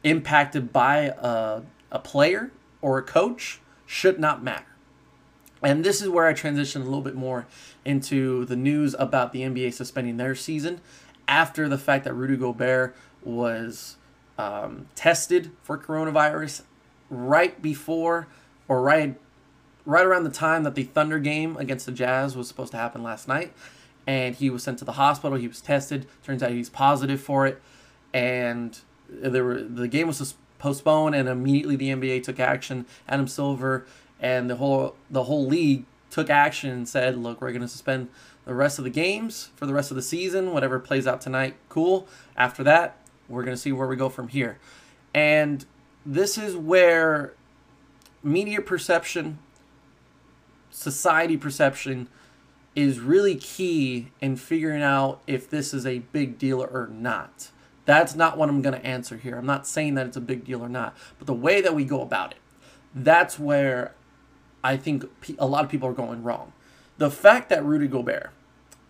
impacted 0.04 0.72
by 0.72 1.12
a, 1.18 1.62
a 1.90 1.98
player 1.98 2.52
or 2.80 2.98
a 2.98 3.02
coach 3.02 3.60
should 3.86 4.18
not 4.18 4.42
matter. 4.42 4.66
And 5.62 5.84
this 5.84 6.00
is 6.00 6.08
where 6.08 6.26
I 6.26 6.32
transition 6.32 6.82
a 6.82 6.84
little 6.84 7.02
bit 7.02 7.14
more 7.14 7.46
into 7.84 8.44
the 8.44 8.56
news 8.56 8.94
about 8.98 9.32
the 9.32 9.40
NBA 9.40 9.72
suspending 9.72 10.16
their 10.16 10.34
season 10.34 10.80
after 11.26 11.68
the 11.68 11.78
fact 11.78 12.04
that 12.04 12.14
Rudy 12.14 12.36
Gobert 12.36 12.94
was 13.24 13.96
um, 14.38 14.86
tested 14.94 15.50
for 15.62 15.78
coronavirus 15.78 16.62
right 17.08 17.60
before 17.60 18.28
or 18.68 18.82
right 18.82 19.18
right 19.84 20.04
around 20.04 20.24
the 20.24 20.30
time 20.30 20.64
that 20.64 20.74
the 20.74 20.82
Thunder 20.82 21.20
game 21.20 21.56
against 21.56 21.86
the 21.86 21.92
Jazz 21.92 22.36
was 22.36 22.48
supposed 22.48 22.72
to 22.72 22.76
happen 22.76 23.04
last 23.04 23.28
night. 23.28 23.52
And 24.04 24.34
he 24.34 24.50
was 24.50 24.64
sent 24.64 24.80
to 24.80 24.84
the 24.84 24.92
hospital. 24.92 25.38
He 25.38 25.46
was 25.46 25.60
tested. 25.60 26.06
Turns 26.24 26.42
out 26.42 26.50
he's 26.50 26.68
positive 26.68 27.20
for 27.20 27.46
it 27.46 27.62
and 28.16 28.78
there 29.10 29.44
were 29.44 29.60
the 29.62 29.88
game 29.88 30.06
was 30.06 30.34
postponed, 30.58 31.14
and 31.14 31.28
immediately 31.28 31.76
the 31.76 31.90
NBA 31.90 32.22
took 32.22 32.40
action. 32.40 32.86
Adam 33.06 33.28
Silver 33.28 33.86
and 34.18 34.48
the 34.48 34.56
whole 34.56 34.96
the 35.10 35.24
whole 35.24 35.46
league 35.46 35.84
took 36.10 36.30
action 36.30 36.70
and 36.70 36.88
said, 36.88 37.18
"Look, 37.18 37.42
we're 37.42 37.50
going 37.50 37.60
to 37.60 37.68
suspend 37.68 38.08
the 38.46 38.54
rest 38.54 38.78
of 38.78 38.84
the 38.84 38.90
games 38.90 39.50
for 39.54 39.66
the 39.66 39.74
rest 39.74 39.90
of 39.90 39.96
the 39.96 40.02
season. 40.02 40.54
Whatever 40.54 40.78
plays 40.78 41.06
out 41.06 41.20
tonight, 41.20 41.56
cool. 41.68 42.08
After 42.38 42.64
that, 42.64 42.96
we're 43.28 43.42
going 43.42 43.54
to 43.54 43.60
see 43.60 43.72
where 43.72 43.86
we 43.86 43.96
go 43.96 44.08
from 44.08 44.28
here." 44.28 44.58
And 45.14 45.66
this 46.06 46.38
is 46.38 46.56
where 46.56 47.34
media 48.22 48.62
perception, 48.62 49.38
society 50.70 51.36
perception 51.36 52.08
is 52.74 52.98
really 52.98 53.34
key 53.34 54.08
in 54.22 54.36
figuring 54.36 54.82
out 54.82 55.20
if 55.26 55.50
this 55.50 55.74
is 55.74 55.84
a 55.84 55.98
big 55.98 56.38
deal 56.38 56.62
or 56.62 56.88
not. 56.90 57.50
That's 57.86 58.14
not 58.14 58.36
what 58.36 58.48
I'm 58.48 58.62
going 58.62 58.78
to 58.78 58.84
answer 58.84 59.16
here. 59.16 59.36
I'm 59.38 59.46
not 59.46 59.66
saying 59.66 59.94
that 59.94 60.06
it's 60.06 60.16
a 60.16 60.20
big 60.20 60.44
deal 60.44 60.60
or 60.60 60.68
not, 60.68 60.96
but 61.18 61.26
the 61.26 61.34
way 61.34 61.60
that 61.60 61.74
we 61.74 61.84
go 61.84 62.02
about 62.02 62.32
it, 62.32 62.38
that's 62.94 63.38
where 63.38 63.94
I 64.62 64.76
think 64.76 65.04
a 65.38 65.46
lot 65.46 65.64
of 65.64 65.70
people 65.70 65.88
are 65.88 65.94
going 65.94 66.22
wrong. 66.22 66.52
The 66.98 67.10
fact 67.10 67.48
that 67.50 67.64
Rudy 67.64 67.86
Gobert 67.86 68.30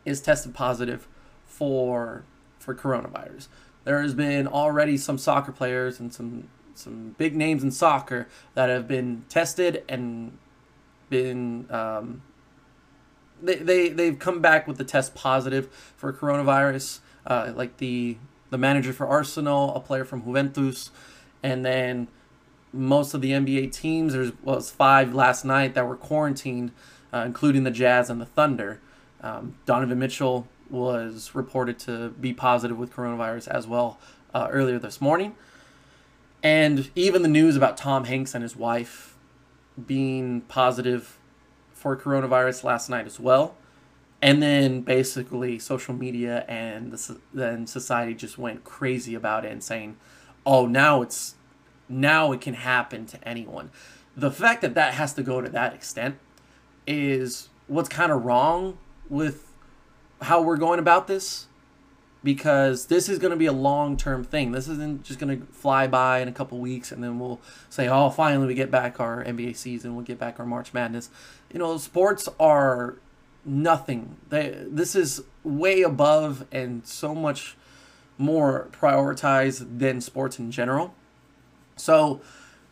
is 0.04 0.20
tested 0.20 0.54
positive 0.54 1.06
for 1.44 2.24
for 2.58 2.74
coronavirus. 2.74 3.48
There 3.84 4.00
has 4.00 4.14
been 4.14 4.46
already 4.48 4.96
some 4.96 5.18
soccer 5.18 5.52
players 5.52 6.00
and 6.00 6.12
some 6.12 6.48
some 6.74 7.14
big 7.18 7.36
names 7.36 7.62
in 7.62 7.70
soccer 7.70 8.28
that 8.54 8.68
have 8.68 8.88
been 8.88 9.24
tested 9.28 9.84
and 9.88 10.38
been 11.10 11.66
um, 11.70 12.22
they, 13.42 13.56
they 13.56 13.88
they've 13.90 14.18
come 14.18 14.40
back 14.40 14.66
with 14.66 14.78
the 14.78 14.84
test 14.84 15.14
positive 15.14 15.68
for 15.96 16.12
coronavirus. 16.12 17.00
Uh, 17.26 17.52
like 17.56 17.78
the 17.78 18.16
the 18.50 18.58
manager 18.58 18.92
for 18.92 19.06
Arsenal, 19.06 19.74
a 19.74 19.80
player 19.80 20.04
from 20.04 20.22
Juventus, 20.22 20.90
and 21.42 21.64
then 21.64 22.08
most 22.72 23.14
of 23.14 23.20
the 23.20 23.32
NBA 23.32 23.72
teams. 23.72 24.12
There 24.12 24.32
was 24.42 24.70
five 24.70 25.14
last 25.14 25.44
night 25.44 25.74
that 25.74 25.86
were 25.86 25.96
quarantined, 25.96 26.72
uh, 27.12 27.24
including 27.26 27.64
the 27.64 27.70
Jazz 27.70 28.10
and 28.10 28.20
the 28.20 28.26
Thunder. 28.26 28.80
Um, 29.22 29.56
Donovan 29.64 29.98
Mitchell 29.98 30.46
was 30.70 31.34
reported 31.34 31.78
to 31.80 32.10
be 32.10 32.32
positive 32.32 32.78
with 32.78 32.92
coronavirus 32.92 33.48
as 33.48 33.66
well 33.66 33.98
uh, 34.34 34.48
earlier 34.50 34.78
this 34.78 35.00
morning. 35.00 35.34
And 36.42 36.90
even 36.94 37.22
the 37.22 37.28
news 37.28 37.56
about 37.56 37.76
Tom 37.76 38.04
Hanks 38.04 38.34
and 38.34 38.42
his 38.42 38.56
wife 38.56 39.16
being 39.86 40.42
positive 40.42 41.18
for 41.72 41.96
coronavirus 41.96 42.64
last 42.64 42.88
night 42.88 43.06
as 43.06 43.18
well 43.18 43.56
and 44.26 44.42
then 44.42 44.80
basically 44.80 45.56
social 45.56 45.94
media 45.94 46.44
and 46.48 46.90
the, 46.90 47.20
then 47.32 47.64
society 47.64 48.12
just 48.12 48.36
went 48.36 48.64
crazy 48.64 49.14
about 49.14 49.44
it 49.44 49.52
and 49.52 49.62
saying 49.62 49.96
oh 50.44 50.66
now 50.66 51.00
it's 51.00 51.36
now 51.88 52.32
it 52.32 52.40
can 52.40 52.54
happen 52.54 53.06
to 53.06 53.28
anyone. 53.28 53.70
The 54.16 54.32
fact 54.32 54.62
that 54.62 54.74
that 54.74 54.94
has 54.94 55.14
to 55.14 55.22
go 55.22 55.40
to 55.40 55.48
that 55.50 55.74
extent 55.74 56.16
is 56.88 57.50
what's 57.68 57.88
kind 57.88 58.10
of 58.10 58.24
wrong 58.24 58.78
with 59.08 59.52
how 60.22 60.42
we're 60.42 60.56
going 60.56 60.80
about 60.80 61.06
this 61.06 61.46
because 62.24 62.86
this 62.86 63.08
is 63.08 63.20
going 63.20 63.30
to 63.30 63.36
be 63.36 63.46
a 63.46 63.52
long-term 63.52 64.24
thing. 64.24 64.50
This 64.50 64.66
isn't 64.66 65.04
just 65.04 65.20
going 65.20 65.40
to 65.40 65.46
fly 65.52 65.86
by 65.86 66.18
in 66.18 66.26
a 66.26 66.32
couple 66.32 66.58
weeks 66.58 66.90
and 66.90 67.04
then 67.04 67.20
we'll 67.20 67.40
say 67.70 67.86
oh 67.86 68.10
finally 68.10 68.48
we 68.48 68.54
get 68.54 68.72
back 68.72 68.98
our 68.98 69.22
nba 69.22 69.54
season 69.54 69.94
we'll 69.94 70.04
get 70.04 70.18
back 70.18 70.40
our 70.40 70.46
march 70.46 70.74
madness. 70.74 71.10
You 71.52 71.60
know 71.60 71.78
sports 71.78 72.28
are 72.40 72.96
nothing. 73.46 74.16
They, 74.28 74.64
this 74.66 74.94
is 74.94 75.22
way 75.44 75.82
above 75.82 76.46
and 76.50 76.86
so 76.86 77.14
much 77.14 77.56
more 78.18 78.68
prioritized 78.72 79.78
than 79.78 80.00
sports 80.00 80.38
in 80.38 80.50
general. 80.50 80.94
So, 81.76 82.20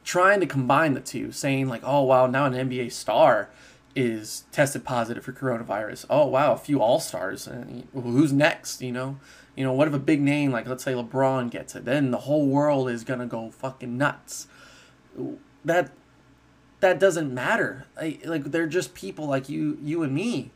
trying 0.04 0.40
to 0.40 0.46
combine 0.46 0.94
the 0.94 1.00
two, 1.00 1.32
saying 1.32 1.68
like, 1.68 1.82
"Oh 1.84 2.02
wow, 2.02 2.26
now 2.26 2.46
an 2.46 2.54
NBA 2.54 2.92
star 2.92 3.50
is 3.94 4.44
tested 4.50 4.84
positive 4.84 5.24
for 5.24 5.32
coronavirus. 5.32 6.06
Oh 6.10 6.26
wow, 6.26 6.52
a 6.52 6.58
few 6.58 6.80
all 6.80 7.00
stars. 7.00 7.48
Who's 7.92 8.32
next? 8.32 8.82
You 8.82 8.92
know, 8.92 9.18
you 9.54 9.64
know, 9.64 9.72
what 9.72 9.88
if 9.88 9.94
a 9.94 9.98
big 9.98 10.20
name 10.20 10.50
like 10.50 10.66
let's 10.66 10.84
say 10.84 10.92
LeBron 10.92 11.50
gets 11.50 11.74
it? 11.74 11.84
Then 11.84 12.10
the 12.10 12.18
whole 12.18 12.46
world 12.46 12.88
is 12.90 13.04
gonna 13.04 13.26
go 13.26 13.50
fucking 13.50 13.96
nuts. 13.96 14.48
That 15.64 15.90
that 16.80 16.98
doesn't 16.98 17.32
matter. 17.32 17.86
Like, 17.96 18.26
like 18.26 18.44
they're 18.44 18.66
just 18.66 18.94
people 18.94 19.26
like 19.26 19.48
you, 19.48 19.78
you 19.82 20.02
and 20.02 20.14
me, 20.14 20.50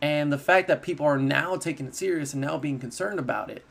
and 0.00 0.32
the 0.32 0.38
fact 0.38 0.68
that 0.68 0.82
people 0.82 1.06
are 1.06 1.18
now 1.18 1.56
taking 1.56 1.86
it 1.86 1.94
serious 1.94 2.32
and 2.32 2.42
now 2.42 2.58
being 2.58 2.78
concerned 2.78 3.18
about 3.18 3.50
it, 3.50 3.64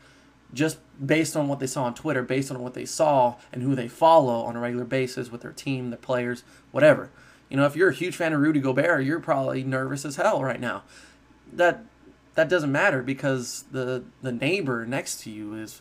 just 0.52 0.78
based 1.04 1.36
on 1.36 1.48
what 1.48 1.60
they 1.60 1.66
saw 1.66 1.84
on 1.84 1.94
Twitter, 1.94 2.22
based 2.22 2.50
on 2.50 2.62
what 2.62 2.74
they 2.74 2.84
saw 2.84 3.36
and 3.52 3.62
who 3.62 3.74
they 3.74 3.88
follow 3.88 4.44
on 4.44 4.56
a 4.56 4.60
regular 4.60 4.84
basis 4.84 5.30
with 5.30 5.42
their 5.42 5.52
team, 5.52 5.90
their 5.90 5.98
players, 5.98 6.42
whatever. 6.72 7.10
You 7.48 7.56
know, 7.56 7.66
if 7.66 7.76
you're 7.76 7.90
a 7.90 7.94
huge 7.94 8.16
fan 8.16 8.32
of 8.32 8.40
Rudy 8.40 8.60
Gobert, 8.60 9.04
you're 9.04 9.20
probably 9.20 9.62
nervous 9.62 10.04
as 10.04 10.16
hell 10.16 10.42
right 10.42 10.60
now. 10.60 10.82
That 11.52 11.84
that 12.34 12.48
doesn't 12.48 12.72
matter 12.72 13.02
because 13.02 13.64
the 13.70 14.04
the 14.22 14.32
neighbor 14.32 14.84
next 14.84 15.20
to 15.22 15.30
you 15.30 15.54
is 15.54 15.80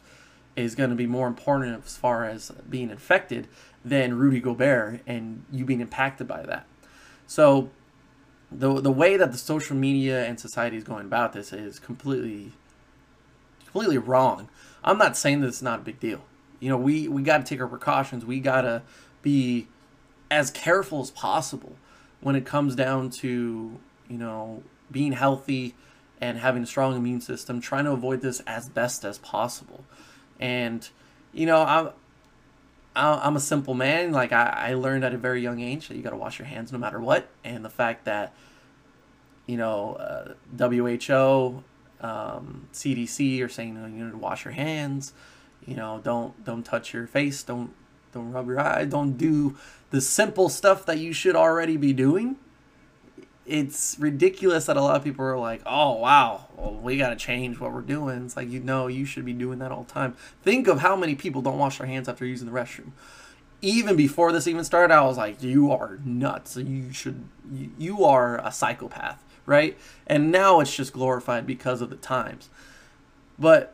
is 0.55 0.75
going 0.75 0.89
to 0.89 0.95
be 0.95 1.07
more 1.07 1.27
important 1.27 1.83
as 1.85 1.97
far 1.97 2.23
as 2.23 2.51
being 2.69 2.89
infected 2.89 3.47
than 3.83 4.17
Rudy 4.17 4.39
Gobert 4.39 5.01
and 5.05 5.43
you 5.51 5.65
being 5.65 5.81
impacted 5.81 6.27
by 6.27 6.43
that. 6.43 6.65
So 7.27 7.71
the 8.51 8.81
the 8.81 8.91
way 8.91 9.17
that 9.17 9.31
the 9.31 9.37
social 9.37 9.75
media 9.75 10.25
and 10.25 10.39
society 10.39 10.77
is 10.77 10.83
going 10.83 11.05
about 11.05 11.33
this 11.33 11.51
is 11.51 11.79
completely 11.79 12.51
completely 13.65 13.97
wrong. 13.97 14.49
I'm 14.83 14.97
not 14.97 15.17
saying 15.17 15.41
that 15.41 15.47
it's 15.47 15.61
not 15.61 15.79
a 15.79 15.81
big 15.81 15.99
deal. 15.99 16.21
You 16.59 16.69
know, 16.69 16.77
we 16.77 17.07
we 17.07 17.23
got 17.23 17.39
to 17.39 17.43
take 17.43 17.59
our 17.59 17.67
precautions. 17.67 18.25
We 18.25 18.39
got 18.39 18.61
to 18.61 18.83
be 19.21 19.67
as 20.31 20.51
careful 20.51 21.01
as 21.01 21.11
possible 21.11 21.75
when 22.21 22.35
it 22.35 22.45
comes 22.45 22.75
down 22.75 23.09
to, 23.09 23.79
you 24.09 24.17
know, 24.17 24.63
being 24.91 25.11
healthy 25.11 25.75
and 26.21 26.37
having 26.37 26.63
a 26.63 26.65
strong 26.65 26.95
immune 26.95 27.21
system, 27.21 27.59
trying 27.59 27.85
to 27.85 27.91
avoid 27.91 28.21
this 28.21 28.39
as 28.41 28.69
best 28.69 29.03
as 29.03 29.17
possible. 29.19 29.83
And, 30.39 30.87
you 31.33 31.45
know, 31.45 31.61
I'm, 31.61 31.89
I'm 32.95 33.35
a 33.35 33.39
simple 33.39 33.73
man. 33.73 34.11
Like, 34.11 34.31
I, 34.31 34.69
I 34.69 34.73
learned 34.75 35.03
at 35.03 35.13
a 35.13 35.17
very 35.17 35.41
young 35.41 35.59
age 35.59 35.87
that 35.87 35.97
you 35.97 36.03
got 36.03 36.11
to 36.11 36.15
wash 36.15 36.39
your 36.39 36.47
hands 36.47 36.71
no 36.71 36.77
matter 36.77 36.99
what. 36.99 37.27
And 37.43 37.65
the 37.65 37.69
fact 37.69 38.05
that, 38.05 38.33
you 39.45 39.57
know, 39.57 39.95
uh, 39.95 40.33
WHO, 40.57 41.63
um, 42.01 42.67
CDC 42.73 43.43
are 43.43 43.49
saying 43.49 43.75
you 43.75 44.05
know, 44.05 44.11
to 44.11 44.17
wash 44.17 44.45
your 44.45 44.53
hands. 44.53 45.13
You 45.65 45.75
know, 45.75 45.99
don't 46.03 46.43
don't 46.43 46.63
touch 46.63 46.93
your 46.93 47.07
face. 47.07 47.41
Don't 47.41 47.73
don't 48.13 48.31
rub 48.31 48.47
your 48.47 48.59
eye. 48.59 48.85
Don't 48.85 49.17
do 49.17 49.57
the 49.89 49.99
simple 50.01 50.49
stuff 50.49 50.85
that 50.85 50.99
you 50.99 51.11
should 51.11 51.35
already 51.35 51.77
be 51.77 51.91
doing 51.91 52.37
it's 53.45 53.97
ridiculous 53.99 54.65
that 54.65 54.77
a 54.77 54.81
lot 54.81 54.95
of 54.95 55.03
people 55.03 55.23
are 55.23 55.37
like, 55.37 55.61
"Oh 55.65 55.93
wow, 55.93 56.47
well, 56.57 56.73
we 56.73 56.97
got 56.97 57.09
to 57.09 57.15
change 57.15 57.59
what 57.59 57.71
we're 57.71 57.81
doing." 57.81 58.25
It's 58.25 58.35
like 58.35 58.49
you 58.49 58.59
know 58.59 58.87
you 58.87 59.05
should 59.05 59.25
be 59.25 59.33
doing 59.33 59.59
that 59.59 59.71
all 59.71 59.83
the 59.83 59.91
time. 59.91 60.15
Think 60.43 60.67
of 60.67 60.79
how 60.79 60.95
many 60.95 61.15
people 61.15 61.41
don't 61.41 61.57
wash 61.57 61.77
their 61.77 61.87
hands 61.87 62.09
after 62.09 62.25
using 62.25 62.47
the 62.47 62.53
restroom. 62.53 62.91
Even 63.61 63.95
before 63.95 64.31
this 64.31 64.47
even 64.47 64.63
started, 64.63 64.93
I 64.93 65.01
was 65.01 65.17
like, 65.17 65.41
"You 65.43 65.71
are 65.71 65.99
nuts. 66.03 66.57
You 66.57 66.91
should. 66.91 67.25
You, 67.51 67.71
you 67.77 68.03
are 68.03 68.39
a 68.45 68.51
psychopath, 68.51 69.23
right?" 69.45 69.77
And 70.07 70.31
now 70.31 70.59
it's 70.59 70.75
just 70.75 70.93
glorified 70.93 71.45
because 71.45 71.81
of 71.81 71.89
the 71.89 71.95
times. 71.97 72.49
But 73.37 73.73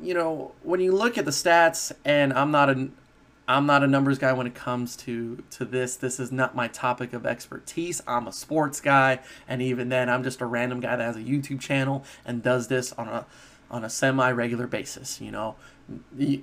you 0.00 0.14
know, 0.14 0.52
when 0.62 0.80
you 0.80 0.92
look 0.92 1.18
at 1.18 1.24
the 1.24 1.30
stats, 1.30 1.92
and 2.04 2.32
I'm 2.32 2.50
not 2.50 2.70
a 2.70 2.88
I'm 3.46 3.66
not 3.66 3.82
a 3.82 3.86
numbers 3.86 4.18
guy 4.18 4.32
when 4.32 4.46
it 4.46 4.54
comes 4.54 4.96
to 4.98 5.42
to 5.50 5.64
this. 5.64 5.96
This 5.96 6.18
is 6.18 6.32
not 6.32 6.54
my 6.54 6.68
topic 6.68 7.12
of 7.12 7.26
expertise. 7.26 8.02
I'm 8.06 8.26
a 8.26 8.32
sports 8.32 8.80
guy, 8.80 9.20
and 9.46 9.60
even 9.60 9.90
then, 9.90 10.08
I'm 10.08 10.22
just 10.22 10.40
a 10.40 10.46
random 10.46 10.80
guy 10.80 10.96
that 10.96 11.04
has 11.04 11.16
a 11.16 11.20
YouTube 11.20 11.60
channel 11.60 12.04
and 12.24 12.42
does 12.42 12.68
this 12.68 12.92
on 12.92 13.08
a 13.08 13.26
on 13.70 13.84
a 13.84 13.90
semi 13.90 14.30
regular 14.30 14.66
basis. 14.66 15.20
You 15.20 15.30
know, 15.30 15.56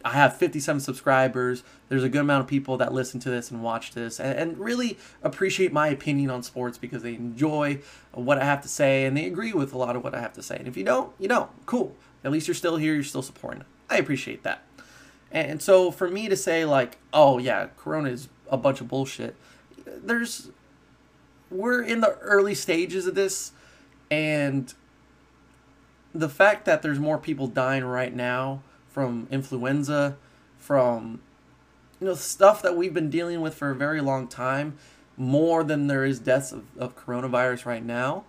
I 0.05 0.11
have 0.11 0.37
57 0.37 0.79
subscribers. 0.79 1.63
There's 1.89 2.03
a 2.03 2.09
good 2.09 2.21
amount 2.21 2.41
of 2.41 2.47
people 2.47 2.77
that 2.77 2.93
listen 2.93 3.19
to 3.21 3.29
this 3.29 3.49
and 3.49 3.63
watch 3.63 3.93
this 3.93 4.19
and, 4.19 4.37
and 4.37 4.57
really 4.59 4.97
appreciate 5.23 5.73
my 5.73 5.87
opinion 5.87 6.29
on 6.29 6.43
sports 6.43 6.77
because 6.77 7.01
they 7.01 7.15
enjoy 7.15 7.79
what 8.11 8.37
I 8.37 8.45
have 8.45 8.61
to 8.61 8.67
say 8.67 9.05
and 9.05 9.17
they 9.17 9.25
agree 9.25 9.53
with 9.53 9.73
a 9.73 9.77
lot 9.77 9.95
of 9.95 10.03
what 10.03 10.13
I 10.13 10.21
have 10.21 10.33
to 10.33 10.43
say. 10.43 10.57
And 10.57 10.67
if 10.67 10.77
you 10.77 10.83
don't, 10.83 11.13
you 11.17 11.27
don't. 11.27 11.49
Cool. 11.65 11.95
At 12.23 12.31
least 12.31 12.47
you're 12.47 12.55
still 12.55 12.77
here. 12.77 12.93
You're 12.93 13.03
still 13.03 13.23
supporting. 13.23 13.63
I 13.89 13.97
appreciate 13.97 14.43
that. 14.43 14.61
And 15.31 15.61
so 15.61 15.91
for 15.91 16.09
me 16.09 16.27
to 16.27 16.35
say 16.35 16.65
like, 16.65 16.97
oh 17.13 17.37
yeah, 17.37 17.67
Corona 17.77 18.09
is 18.09 18.27
a 18.49 18.57
bunch 18.57 18.81
of 18.81 18.87
bullshit, 18.87 19.35
there's 19.85 20.49
we're 21.49 21.81
in 21.81 22.01
the 22.01 22.17
early 22.19 22.55
stages 22.55 23.07
of 23.07 23.15
this, 23.15 23.51
and 24.09 24.73
the 26.13 26.29
fact 26.29 26.65
that 26.65 26.81
there's 26.81 26.99
more 26.99 27.17
people 27.17 27.47
dying 27.47 27.83
right 27.83 28.13
now 28.13 28.61
from 28.89 29.27
influenza, 29.31 30.17
from 30.57 31.21
you 31.99 32.07
know 32.07 32.15
stuff 32.15 32.61
that 32.61 32.75
we've 32.75 32.93
been 32.93 33.09
dealing 33.09 33.41
with 33.41 33.55
for 33.55 33.71
a 33.71 33.75
very 33.75 34.01
long 34.01 34.27
time, 34.27 34.77
more 35.17 35.63
than 35.63 35.87
there 35.87 36.05
is 36.05 36.19
deaths 36.19 36.51
of, 36.51 36.65
of 36.77 36.97
coronavirus 36.97 37.65
right 37.65 37.83
now 37.83 38.25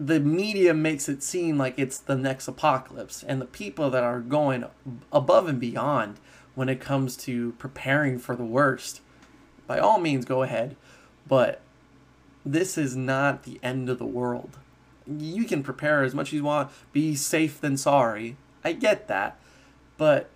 the 0.00 0.18
media 0.18 0.72
makes 0.72 1.10
it 1.10 1.22
seem 1.22 1.58
like 1.58 1.74
it's 1.76 1.98
the 1.98 2.16
next 2.16 2.48
apocalypse 2.48 3.22
and 3.22 3.38
the 3.38 3.46
people 3.46 3.90
that 3.90 4.02
are 4.02 4.20
going 4.20 4.64
above 5.12 5.46
and 5.46 5.60
beyond 5.60 6.18
when 6.54 6.70
it 6.70 6.80
comes 6.80 7.18
to 7.18 7.52
preparing 7.52 8.18
for 8.18 8.34
the 8.34 8.44
worst 8.44 9.02
by 9.66 9.78
all 9.78 10.00
means 10.00 10.24
go 10.24 10.42
ahead. 10.42 10.74
But 11.28 11.60
this 12.44 12.78
is 12.78 12.96
not 12.96 13.42
the 13.42 13.60
end 13.62 13.90
of 13.90 13.98
the 13.98 14.06
world. 14.06 14.56
You 15.06 15.44
can 15.44 15.62
prepare 15.62 16.02
as 16.02 16.14
much 16.14 16.28
as 16.28 16.32
you 16.32 16.44
want 16.44 16.70
be 16.92 17.14
safe 17.14 17.60
than 17.60 17.76
sorry. 17.76 18.36
I 18.64 18.72
get 18.72 19.06
that. 19.08 19.38
But 19.98 20.30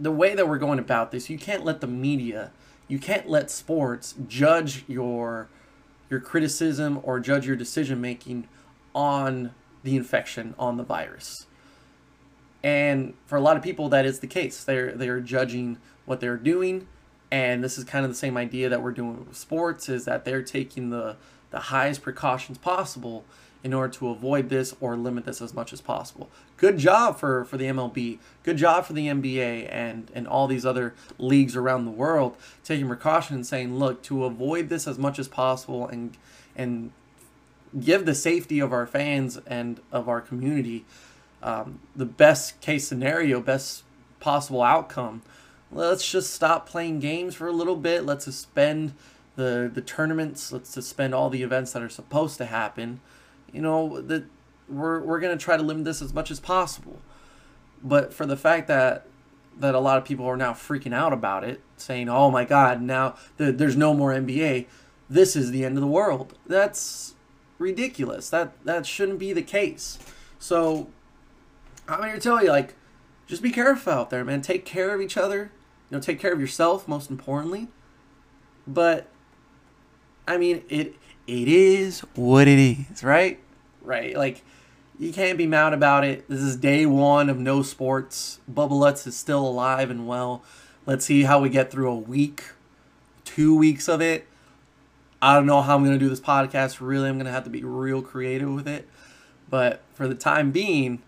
the 0.00 0.10
way 0.10 0.34
that 0.34 0.48
we're 0.48 0.58
going 0.58 0.80
about 0.80 1.12
this 1.12 1.30
you 1.30 1.38
can't 1.38 1.64
let 1.64 1.80
the 1.80 1.86
media 1.86 2.50
you 2.88 2.98
can't 2.98 3.28
let 3.28 3.50
sports 3.50 4.14
judge 4.26 4.84
your 4.88 5.48
your 6.10 6.20
criticism 6.20 7.00
or 7.02 7.20
judge 7.20 7.46
your 7.46 7.56
decision 7.56 8.00
making 8.00 8.48
on 8.94 9.52
the 9.82 9.96
infection, 9.96 10.54
on 10.58 10.76
the 10.76 10.82
virus. 10.82 11.46
And 12.62 13.14
for 13.26 13.36
a 13.36 13.40
lot 13.40 13.56
of 13.56 13.62
people, 13.62 13.88
that 13.90 14.04
is 14.04 14.20
the 14.20 14.26
case. 14.26 14.64
They're 14.64 14.92
they're 14.92 15.20
judging 15.20 15.78
what 16.06 16.20
they're 16.20 16.36
doing, 16.36 16.88
and 17.30 17.62
this 17.62 17.78
is 17.78 17.84
kind 17.84 18.04
of 18.04 18.10
the 18.10 18.16
same 18.16 18.36
idea 18.36 18.68
that 18.68 18.82
we're 18.82 18.92
doing 18.92 19.24
with 19.26 19.36
sports: 19.36 19.88
is 19.88 20.04
that 20.06 20.24
they're 20.24 20.42
taking 20.42 20.90
the 20.90 21.16
the 21.50 21.60
highest 21.60 22.02
precautions 22.02 22.58
possible 22.58 23.24
in 23.64 23.74
order 23.74 23.92
to 23.92 24.08
avoid 24.08 24.48
this 24.48 24.74
or 24.80 24.96
limit 24.96 25.24
this 25.24 25.42
as 25.42 25.52
much 25.52 25.72
as 25.72 25.80
possible. 25.80 26.30
Good 26.56 26.78
job 26.78 27.18
for, 27.18 27.44
for 27.44 27.56
the 27.56 27.64
MLB. 27.64 28.18
Good 28.42 28.56
job 28.56 28.84
for 28.84 28.92
the 28.92 29.08
NBA 29.08 29.68
and, 29.70 30.10
and 30.14 30.28
all 30.28 30.46
these 30.46 30.64
other 30.64 30.94
leagues 31.18 31.56
around 31.56 31.84
the 31.84 31.90
world 31.90 32.36
taking 32.64 32.86
precautions 32.86 33.48
saying, 33.48 33.76
look, 33.76 34.02
to 34.04 34.24
avoid 34.24 34.68
this 34.68 34.86
as 34.86 34.98
much 34.98 35.18
as 35.18 35.28
possible 35.28 35.86
and 35.86 36.16
and 36.56 36.90
give 37.78 38.06
the 38.06 38.14
safety 38.14 38.58
of 38.60 38.72
our 38.72 38.86
fans 38.86 39.38
and 39.46 39.80
of 39.92 40.08
our 40.08 40.20
community 40.20 40.84
um, 41.42 41.78
the 41.94 42.06
best 42.06 42.60
case 42.60 42.88
scenario, 42.88 43.40
best 43.40 43.84
possible 44.18 44.62
outcome. 44.62 45.22
Let's 45.70 46.10
just 46.10 46.32
stop 46.32 46.68
playing 46.68 46.98
games 47.00 47.34
for 47.34 47.46
a 47.46 47.52
little 47.52 47.76
bit. 47.76 48.04
Let's 48.04 48.24
suspend 48.24 48.94
the 49.36 49.70
the 49.72 49.82
tournaments. 49.82 50.52
Let's 50.52 50.70
suspend 50.70 51.14
all 51.14 51.30
the 51.30 51.42
events 51.42 51.72
that 51.72 51.82
are 51.82 51.88
supposed 51.88 52.38
to 52.38 52.46
happen 52.46 53.00
you 53.52 53.60
know 53.60 54.00
that 54.00 54.24
we're 54.68 55.00
we're 55.00 55.20
gonna 55.20 55.36
try 55.36 55.56
to 55.56 55.62
limit 55.62 55.84
this 55.84 56.02
as 56.02 56.12
much 56.12 56.30
as 56.30 56.40
possible. 56.40 56.98
But 57.82 58.12
for 58.12 58.26
the 58.26 58.36
fact 58.36 58.68
that 58.68 59.06
that 59.58 59.74
a 59.74 59.80
lot 59.80 59.98
of 59.98 60.04
people 60.04 60.26
are 60.26 60.36
now 60.36 60.52
freaking 60.52 60.94
out 60.94 61.12
about 61.12 61.44
it, 61.44 61.60
saying, 61.76 62.08
"Oh 62.08 62.30
my 62.30 62.44
God, 62.44 62.82
now 62.82 63.16
the, 63.36 63.52
there's 63.52 63.76
no 63.76 63.94
more 63.94 64.12
NBA. 64.12 64.66
This 65.10 65.34
is 65.36 65.50
the 65.50 65.64
end 65.64 65.76
of 65.76 65.80
the 65.80 65.88
world." 65.88 66.34
That's 66.46 67.14
ridiculous. 67.58 68.30
That 68.30 68.52
that 68.64 68.86
shouldn't 68.86 69.18
be 69.18 69.32
the 69.32 69.42
case. 69.42 69.98
So 70.38 70.88
I'm 71.88 72.02
here 72.02 72.14
to 72.14 72.20
tell 72.20 72.42
you, 72.42 72.50
like, 72.50 72.74
just 73.26 73.42
be 73.42 73.50
careful 73.50 73.92
out 73.92 74.10
there, 74.10 74.24
man. 74.24 74.42
Take 74.42 74.64
care 74.64 74.94
of 74.94 75.00
each 75.00 75.16
other. 75.16 75.50
You 75.90 75.96
know, 75.96 76.00
take 76.00 76.20
care 76.20 76.32
of 76.32 76.40
yourself 76.40 76.86
most 76.86 77.10
importantly. 77.10 77.68
But 78.66 79.08
I 80.26 80.36
mean, 80.36 80.62
it 80.68 80.94
it 81.28 81.46
is 81.46 82.00
what 82.14 82.48
it 82.48 82.58
is, 82.58 83.04
right? 83.04 83.38
Right. 83.82 84.16
Like, 84.16 84.42
you 84.98 85.12
can't 85.12 85.36
be 85.36 85.46
mad 85.46 85.74
about 85.74 86.02
it. 86.02 86.26
This 86.26 86.40
is 86.40 86.56
day 86.56 86.86
one 86.86 87.28
of 87.28 87.38
no 87.38 87.62
sports. 87.62 88.40
Bubba 88.50 88.70
Lutz 88.70 89.06
is 89.06 89.14
still 89.14 89.46
alive 89.46 89.90
and 89.90 90.08
well. 90.08 90.42
Let's 90.86 91.04
see 91.04 91.24
how 91.24 91.38
we 91.38 91.50
get 91.50 91.70
through 91.70 91.90
a 91.90 91.96
week, 91.96 92.44
two 93.26 93.56
weeks 93.56 93.88
of 93.88 94.00
it. 94.00 94.26
I 95.20 95.34
don't 95.34 95.44
know 95.44 95.60
how 95.60 95.76
I'm 95.76 95.84
gonna 95.84 95.98
do 95.98 96.08
this 96.08 96.20
podcast. 96.20 96.78
Really, 96.80 97.10
I'm 97.10 97.18
gonna 97.18 97.30
have 97.30 97.44
to 97.44 97.50
be 97.50 97.62
real 97.62 98.00
creative 98.00 98.50
with 98.50 98.66
it. 98.66 98.88
But 99.50 99.82
for 99.92 100.08
the 100.08 100.14
time 100.14 100.50
being, 100.50 101.02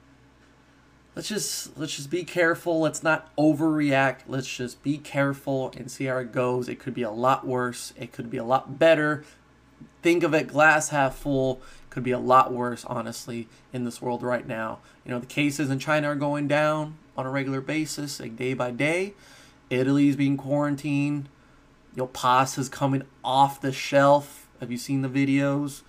let's 1.16 1.28
just 1.28 1.78
let's 1.78 1.96
just 1.96 2.10
be 2.10 2.24
careful. 2.24 2.80
Let's 2.80 3.02
not 3.02 3.34
overreact. 3.36 4.20
Let's 4.26 4.54
just 4.54 4.82
be 4.82 4.98
careful 4.98 5.72
and 5.76 5.90
see 5.90 6.04
how 6.04 6.18
it 6.18 6.30
goes. 6.30 6.68
It 6.68 6.78
could 6.78 6.94
be 6.94 7.02
a 7.02 7.10
lot 7.10 7.46
worse. 7.46 7.94
It 7.96 8.12
could 8.12 8.28
be 8.28 8.36
a 8.36 8.44
lot 8.44 8.78
better. 8.78 9.24
Think 10.02 10.22
of 10.22 10.34
it 10.34 10.48
glass 10.48 10.88
half 10.90 11.16
full. 11.16 11.60
Could 11.90 12.04
be 12.04 12.12
a 12.12 12.18
lot 12.18 12.52
worse, 12.52 12.84
honestly, 12.84 13.48
in 13.72 13.84
this 13.84 14.00
world 14.00 14.22
right 14.22 14.46
now. 14.46 14.78
You 15.04 15.10
know, 15.10 15.18
the 15.18 15.26
cases 15.26 15.70
in 15.70 15.78
China 15.78 16.08
are 16.08 16.14
going 16.14 16.48
down 16.48 16.96
on 17.16 17.26
a 17.26 17.30
regular 17.30 17.60
basis, 17.60 18.20
like 18.20 18.36
day 18.36 18.54
by 18.54 18.70
day. 18.70 19.14
Italy's 19.68 20.16
being 20.16 20.36
quarantined. 20.36 21.28
Your 21.94 22.06
pasta 22.06 22.60
is 22.60 22.68
coming 22.68 23.02
off 23.24 23.60
the 23.60 23.72
shelf. 23.72 24.48
Have 24.60 24.70
you 24.70 24.78
seen 24.78 25.02
the 25.02 25.08
videos? 25.08 25.82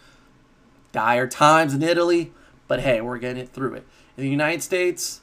Dire 0.91 1.27
times 1.27 1.73
in 1.73 1.83
Italy, 1.83 2.33
but 2.67 2.81
hey, 2.81 2.99
we're 2.99 3.17
getting 3.17 3.41
it 3.43 3.49
through 3.49 3.75
it. 3.75 3.85
In 4.17 4.23
the 4.23 4.29
United 4.29 4.61
States, 4.61 5.21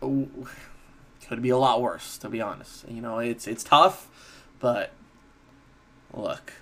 could 0.00 1.42
be 1.42 1.48
a 1.48 1.58
lot 1.58 1.82
worse, 1.82 2.18
to 2.18 2.28
be 2.28 2.40
honest. 2.40 2.88
You 2.88 3.00
know, 3.00 3.18
it's 3.18 3.46
it's 3.46 3.64
tough, 3.64 4.08
but 4.60 4.92
look, 6.14 6.52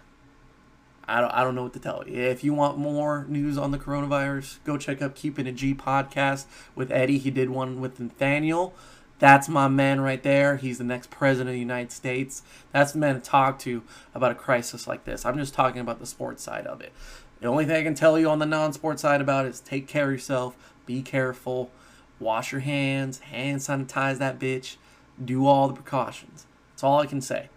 I 1.07 1.21
don't, 1.21 1.31
I 1.31 1.45
don't 1.45 1.55
know 1.55 1.65
what 1.65 1.75
to 1.75 1.79
tell 1.79 2.05
you. 2.07 2.19
If 2.19 2.43
you 2.43 2.55
want 2.55 2.79
more 2.79 3.27
news 3.29 3.59
on 3.59 3.71
the 3.71 3.79
coronavirus, 3.79 4.59
go 4.65 4.79
check 4.79 5.03
out 5.03 5.15
Keeping 5.15 5.47
a 5.47 5.53
G 5.53 5.75
podcast 5.75 6.47
with 6.75 6.91
Eddie. 6.91 7.19
He 7.19 7.31
did 7.31 7.51
one 7.51 7.81
with 7.81 8.01
Nathaniel. 8.01 8.75
That's 9.19 9.49
my 9.49 9.69
man 9.69 10.01
right 10.01 10.23
there. 10.23 10.57
He's 10.57 10.79
the 10.79 10.85
next 10.85 11.11
president 11.11 11.51
of 11.51 11.55
the 11.55 11.61
United 11.61 11.93
States. 11.93 12.43
That's 12.73 12.93
the 12.93 12.99
man 12.99 13.15
to 13.15 13.21
talk 13.21 13.59
to 13.61 13.83
about 14.15 14.33
a 14.33 14.35
crisis 14.35 14.87
like 14.87 15.05
this. 15.05 15.25
I'm 15.25 15.39
just 15.39 15.55
talking 15.55 15.81
about 15.81 16.01
the 16.01 16.07
sports 16.07 16.43
side 16.43 16.67
of 16.67 16.81
it. 16.81 16.93
The 17.41 17.47
only 17.47 17.65
thing 17.65 17.77
I 17.77 17.83
can 17.83 17.95
tell 17.95 18.19
you 18.19 18.29
on 18.29 18.39
the 18.39 18.47
non-sports 18.47 19.03
side 19.03 19.21
about 19.21 19.47
it 19.47 19.51
is 19.51 19.61
take 19.61 19.87
care 19.87 20.07
of 20.07 20.13
yourself, 20.13 20.57
be 20.87 21.03
careful, 21.03 21.71
wash 22.19 22.53
your 22.53 22.63
hands, 22.63 23.19
hand 23.21 23.61
sanitize 23.61 24.19
that 24.19 24.39
bitch, 24.39 24.77
do 25.23 25.47
all 25.47 25.69
the 25.69 25.75
precautions. 25.75 26.47
That's 26.73 26.83
all 26.83 27.01
I 27.01 27.07
can 27.07 27.21
say. 27.21 27.51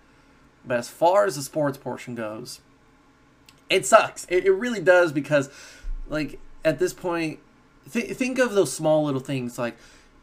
But 0.65 0.79
as 0.79 0.89
far 0.89 1.25
as 1.25 1.37
the 1.37 1.41
sports 1.41 1.77
portion 1.77 2.15
goes, 2.15 2.59
it 3.69 3.85
sucks. 3.85 4.25
It, 4.29 4.45
it 4.45 4.51
really 4.51 4.81
does 4.81 5.11
because, 5.11 5.49
like, 6.07 6.39
at 6.63 6.79
this 6.79 6.93
point, 6.93 7.39
th- 7.91 8.15
think 8.15 8.39
of 8.39 8.53
those 8.53 8.73
small 8.73 9.05
little 9.05 9.21
things 9.21 9.57
like 9.57 9.77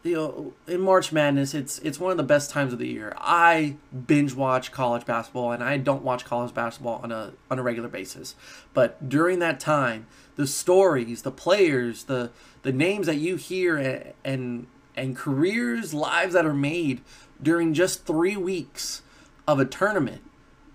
you 0.04 0.14
know, 0.14 0.52
in 0.66 0.82
March 0.82 1.12
Madness, 1.12 1.54
it's 1.54 1.78
it's 1.78 1.98
one 1.98 2.10
of 2.10 2.18
the 2.18 2.22
best 2.22 2.50
times 2.50 2.74
of 2.74 2.78
the 2.78 2.86
year. 2.86 3.14
I 3.16 3.76
binge 4.06 4.34
watch 4.34 4.70
college 4.70 5.06
basketball, 5.06 5.50
and 5.50 5.64
I 5.64 5.78
don't 5.78 6.02
watch 6.02 6.26
college 6.26 6.52
basketball 6.52 7.00
on 7.02 7.10
a 7.10 7.32
on 7.50 7.58
a 7.58 7.62
regular 7.62 7.88
basis. 7.88 8.36
But 8.74 9.08
during 9.08 9.38
that 9.38 9.58
time, 9.58 10.06
the 10.36 10.46
stories, 10.46 11.22
the 11.22 11.30
players, 11.30 12.04
the 12.04 12.30
the 12.62 12.72
names 12.72 13.06
that 13.06 13.16
you 13.16 13.36
hear, 13.36 13.78
and 13.78 14.12
and, 14.24 14.66
and 14.94 15.16
careers, 15.16 15.94
lives 15.94 16.34
that 16.34 16.44
are 16.44 16.54
made 16.54 17.00
during 17.42 17.72
just 17.72 18.06
three 18.06 18.36
weeks 18.36 19.00
of 19.48 19.58
a 19.58 19.64
tournament, 19.64 20.20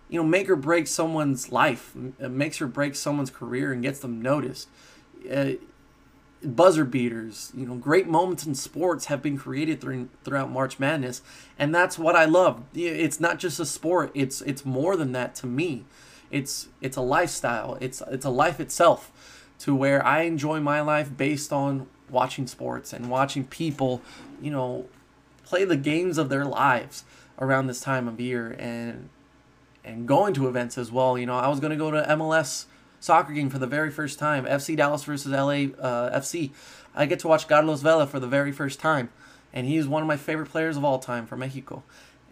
you 0.10 0.20
know, 0.20 0.28
make 0.28 0.50
or 0.50 0.56
break 0.56 0.88
someone's 0.88 1.52
life, 1.52 1.96
makes 2.20 2.62
or 2.62 2.68
breaks 2.68 3.00
someone's 3.00 3.30
career, 3.30 3.72
and 3.72 3.84
gets 3.84 4.00
them 4.00 4.22
noticed. 4.22 4.68
Uh, 5.32 5.52
buzzer 6.44 6.86
beaters, 6.86 7.52
you 7.56 7.66
know, 7.66 7.76
great 7.76 8.08
moments 8.08 8.46
in 8.46 8.56
sports 8.56 9.06
have 9.06 9.22
been 9.22 9.38
created 9.38 9.82
through, 9.82 10.10
throughout 10.24 10.50
March 10.50 10.80
Madness, 10.80 11.22
and 11.58 11.74
that's 11.76 12.00
what 12.00 12.16
I 12.16 12.26
love. 12.26 12.64
It's 12.74 13.20
not 13.20 13.40
just 13.40 13.60
a 13.60 13.66
sport; 13.66 14.12
it's 14.14 14.42
it's 14.42 14.66
more 14.66 14.96
than 14.96 15.12
that 15.12 15.36
to 15.36 15.48
me. 15.48 15.86
It's 16.32 16.70
it's 16.82 16.98
a 16.98 17.02
lifestyle. 17.02 17.78
It's 17.80 18.02
it's 18.10 18.26
a 18.26 18.30
life 18.30 18.60
itself, 18.60 19.12
to 19.60 19.76
where 19.76 20.06
I 20.06 20.22
enjoy 20.22 20.60
my 20.60 20.82
life 20.82 21.16
based 21.16 21.54
on 21.54 21.88
watching 22.10 22.48
sports 22.48 22.94
and 22.94 23.10
watching 23.10 23.46
people, 23.46 24.02
you 24.42 24.50
know, 24.50 24.86
play 25.44 25.66
the 25.66 25.78
games 25.78 26.18
of 26.18 26.30
their 26.30 26.46
lives 26.46 27.04
around 27.40 27.68
this 27.68 27.82
time 27.82 28.08
of 28.08 28.20
year 28.20 28.56
and 28.58 29.10
and 29.90 30.08
going 30.08 30.34
to 30.36 30.48
events 30.48 30.78
as 30.78 30.92
well. 30.92 31.18
You 31.18 31.26
know, 31.26 31.38
I 31.38 31.48
was 31.48 31.60
going 31.60 31.72
to 31.72 31.78
go 31.78 31.92
to 31.92 32.02
MLS 32.10 32.66
soccer 33.00 33.34
game 33.34 33.50
for 33.50 33.60
the 33.60 33.68
very 33.68 33.90
first 33.90 34.20
time. 34.20 34.46
FC 34.46 34.78
Dallas 34.78 35.04
versus 35.04 35.32
LA 35.32 35.74
uh, 35.82 36.20
FC. 36.20 36.52
I 36.96 37.06
get 37.06 37.20
to 37.20 37.28
watch 37.28 37.48
Carlos 37.48 37.82
Vela 37.82 38.08
for 38.08 38.20
the 38.20 38.28
very 38.28 38.52
first 38.52 38.80
time, 38.80 39.10
and 39.54 39.68
he 39.68 39.78
is 39.78 39.88
one 39.88 40.02
of 40.02 40.08
my 40.08 40.18
favorite 40.18 40.50
players 40.50 40.78
of 40.78 40.84
all 40.84 41.00
time 41.00 41.26
for 41.26 41.36
Mexico. 41.36 41.84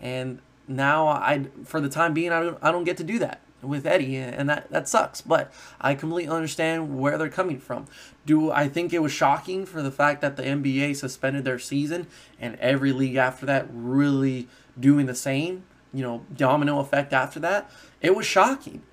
And 0.01 0.39
now 0.67 1.07
I, 1.07 1.47
for 1.63 1.81
the 1.81 1.89
time 1.89 2.13
being, 2.13 2.31
I 2.31 2.41
don't, 2.41 2.57
I 2.61 2.71
don't 2.71 2.83
get 2.83 2.97
to 2.97 3.03
do 3.03 3.19
that 3.19 3.41
with 3.61 3.87
Eddie, 3.87 4.17
and 4.17 4.49
that 4.49 4.69
that 4.69 4.87
sucks. 4.87 5.21
But 5.21 5.51
I 5.81 5.95
completely 5.95 6.31
understand 6.33 6.99
where 6.99 7.17
they're 7.17 7.29
coming 7.29 7.59
from. 7.59 7.87
Do 8.25 8.51
I 8.51 8.67
think 8.67 8.93
it 8.93 9.01
was 9.01 9.11
shocking 9.11 9.65
for 9.65 9.81
the 9.81 9.91
fact 9.91 10.21
that 10.21 10.35
the 10.35 10.43
NBA 10.43 10.95
suspended 10.95 11.43
their 11.43 11.59
season 11.59 12.07
and 12.39 12.55
every 12.59 12.91
league 12.91 13.15
after 13.15 13.45
that 13.47 13.67
really 13.71 14.47
doing 14.79 15.05
the 15.05 15.15
same? 15.15 15.63
You 15.93 16.03
know, 16.03 16.25
domino 16.35 16.79
effect 16.79 17.13
after 17.13 17.39
that. 17.39 17.69
It 18.01 18.15
was 18.15 18.25
shocking 18.25 18.83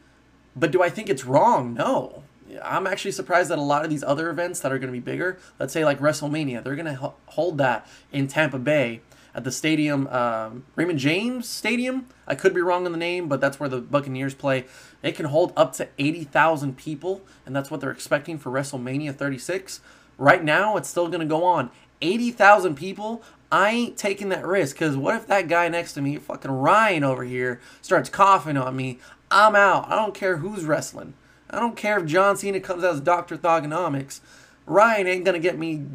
but 0.57 0.71
do 0.71 0.83
I 0.83 0.89
think 0.89 1.09
it's 1.09 1.25
wrong? 1.25 1.75
No. 1.75 2.23
I'm 2.63 2.87
actually 2.87 3.13
surprised 3.13 3.51
that 3.51 3.59
a 3.59 3.63
lot 3.63 3.85
of 3.85 3.91
these 3.91 4.05
other 4.05 4.31
events 4.31 4.61
that 4.61 4.71
are 4.71 4.79
going 4.79 4.93
to 4.93 4.93
be 4.93 5.01
bigger, 5.01 5.39
let's 5.59 5.73
say 5.73 5.85
like 5.85 5.99
WrestleMania, 5.99 6.63
they're 6.63 6.77
going 6.77 6.95
to 6.97 7.13
hold 7.27 7.59
that 7.59 7.89
in 8.13 8.29
Tampa 8.29 8.59
Bay 8.59 9.01
at 9.35 9.43
the 9.43 9.51
stadium, 9.51 10.07
um, 10.09 10.65
Raymond 10.77 11.01
James 11.01 11.49
Stadium. 11.49 12.07
I 12.29 12.37
could 12.37 12.55
be 12.55 12.61
wrong 12.61 12.87
on 12.87 12.93
the 12.93 12.99
name, 12.99 13.29
but 13.29 13.41
that's 13.41 13.59
where 13.59 13.69
the 13.69 13.81
Buccaneers 13.81 14.35
play. 14.35 14.67
They 15.01 15.11
can 15.11 15.27
hold 15.27 15.53
up 15.57 15.73
to 15.75 15.89
80,000 15.99 16.77
people, 16.77 17.23
and 17.45 17.57
that's 17.57 17.71
what 17.73 17.81
they're 17.81 17.91
expecting 17.91 18.39
for 18.39 18.53
WrestleMania 18.53 19.17
36. 19.17 19.81
Right 20.17 20.45
now, 20.45 20.77
it's 20.77 20.89
still 20.89 21.09
going 21.09 21.21
to 21.21 21.27
go 21.27 21.43
on. 21.43 21.71
80,000 22.01 22.77
people, 22.77 23.23
I 23.55 23.71
ain't 23.71 23.97
taking 23.97 24.31
that 24.31 24.45
risk 24.45 24.75
because 24.75 24.97
what 24.97 25.15
if 25.15 25.29
that 25.29 25.47
guy 25.47 25.69
next 25.69 25.93
to 25.93 26.03
me, 26.03 26.17
fucking 26.17 26.51
Ryan 26.51 27.05
over 27.05 27.23
here, 27.23 27.61
starts 27.83 28.09
coughing 28.11 28.57
on 28.57 28.75
me? 28.75 28.99
I'm 29.31 29.55
out. 29.55 29.89
I 29.89 29.95
don't 29.95 30.13
care 30.13 30.39
who's 30.39 30.65
wrestling. 30.65 31.15
I 31.49 31.61
don't 31.61 31.77
care 31.77 32.01
if 32.01 32.07
John 32.07 32.37
Cena 32.37 32.59
comes 32.59 32.83
out 32.83 32.95
as 32.95 33.01
Dr. 33.01 33.37
Thuganomics. 33.37 34.19
Ryan 34.67 35.07
ain't 35.07 35.25
gonna 35.25 35.39
get 35.39 35.57
me 35.57 35.87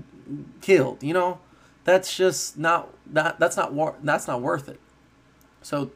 killed. 0.62 1.04
You 1.04 1.12
know, 1.12 1.40
that's 1.84 2.16
just 2.16 2.58
not 2.58 2.94
that 3.08 3.40
that's 3.40 3.58
not 3.58 4.06
that's 4.06 4.26
not 4.26 4.42
worth 4.42 4.70
it. 4.70 4.80
So, 5.62 5.92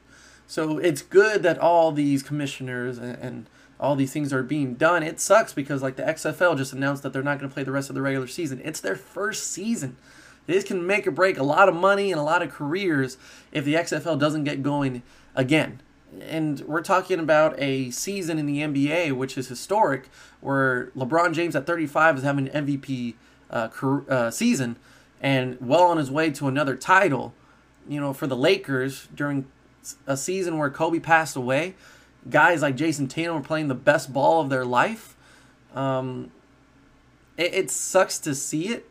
so 0.46 0.80
it's 0.80 1.02
good 1.02 1.44
that 1.44 1.60
all 1.60 1.94
these 1.94 2.24
commissioners 2.24 2.98
and, 2.98 3.18
and 3.20 3.50
all 3.80 3.96
these 3.96 4.12
things 4.12 4.34
are 4.34 4.44
being 4.44 4.74
done. 4.74 5.02
It 5.02 5.22
sucks 5.22 5.54
because 5.54 5.82
like 5.82 5.96
the 5.96 6.04
XFL 6.04 6.58
just 6.58 6.74
announced 6.74 7.04
that 7.04 7.14
they're 7.14 7.24
not 7.24 7.40
to 7.40 7.48
play 7.48 7.64
the 7.64 7.72
rest 7.72 7.88
of 7.88 7.96
the 7.96 8.02
regular 8.02 8.28
season. 8.28 8.60
It's 8.66 8.82
their 8.82 8.98
first 8.98 9.50
season. 9.50 9.96
This 10.46 10.64
can 10.64 10.86
make 10.86 11.08
or 11.08 11.12
break 11.12 11.38
a 11.38 11.44
lot 11.44 11.70
of 11.70 11.76
money 11.76 12.12
and 12.12 12.20
a 12.20 12.24
lot 12.24 12.42
of 12.42 12.52
careers 12.52 13.18
if 13.52 13.64
the 13.66 13.76
XFL 13.76 14.20
doesn't 14.20 14.44
get 14.44 14.62
going 14.62 15.04
again 15.36 15.82
and 16.22 16.60
we're 16.62 16.82
talking 16.82 17.20
about 17.20 17.56
a 17.60 17.90
season 17.92 18.38
in 18.38 18.46
the 18.46 18.60
NBA 18.60 19.14
which 19.14 19.38
is 19.38 19.48
historic, 19.48 20.10
where 20.42 20.92
LeBron 20.96 21.34
James 21.34 21.56
at 21.56 21.66
35 21.66 22.18
is 22.18 22.24
having 22.24 22.50
an 22.50 22.66
MVP 22.66 23.16
uh, 23.50 23.68
career, 23.70 24.04
uh, 24.10 24.32
season 24.32 24.78
and 25.22 25.58
well 25.62 25.84
on 25.84 25.98
his 25.98 26.12
way 26.12 26.30
to 26.32 26.48
another 26.48 26.76
title. 26.76 27.34
You 27.88 28.00
know, 28.00 28.14
for 28.14 28.28
the 28.28 28.36
Lakers 28.36 29.08
during 29.14 29.46
a 30.08 30.16
season 30.16 30.58
where 30.58 30.70
Kobe 30.70 31.00
passed 31.00 31.36
away, 31.36 31.76
guys 32.30 32.62
like 32.62 32.78
Jayson 32.78 33.10
Tatum 33.10 33.38
are 33.38 33.42
playing 33.42 33.68
the 33.68 33.76
best 33.76 34.14
ball 34.14 34.42
of 34.42 34.50
their 34.50 34.66
life. 34.66 35.18
Um, 35.76 36.32
it, 37.36 37.54
it 37.54 37.72
sucks 37.72 38.20
to 38.20 38.36
see 38.36 38.70
it, 38.70 38.88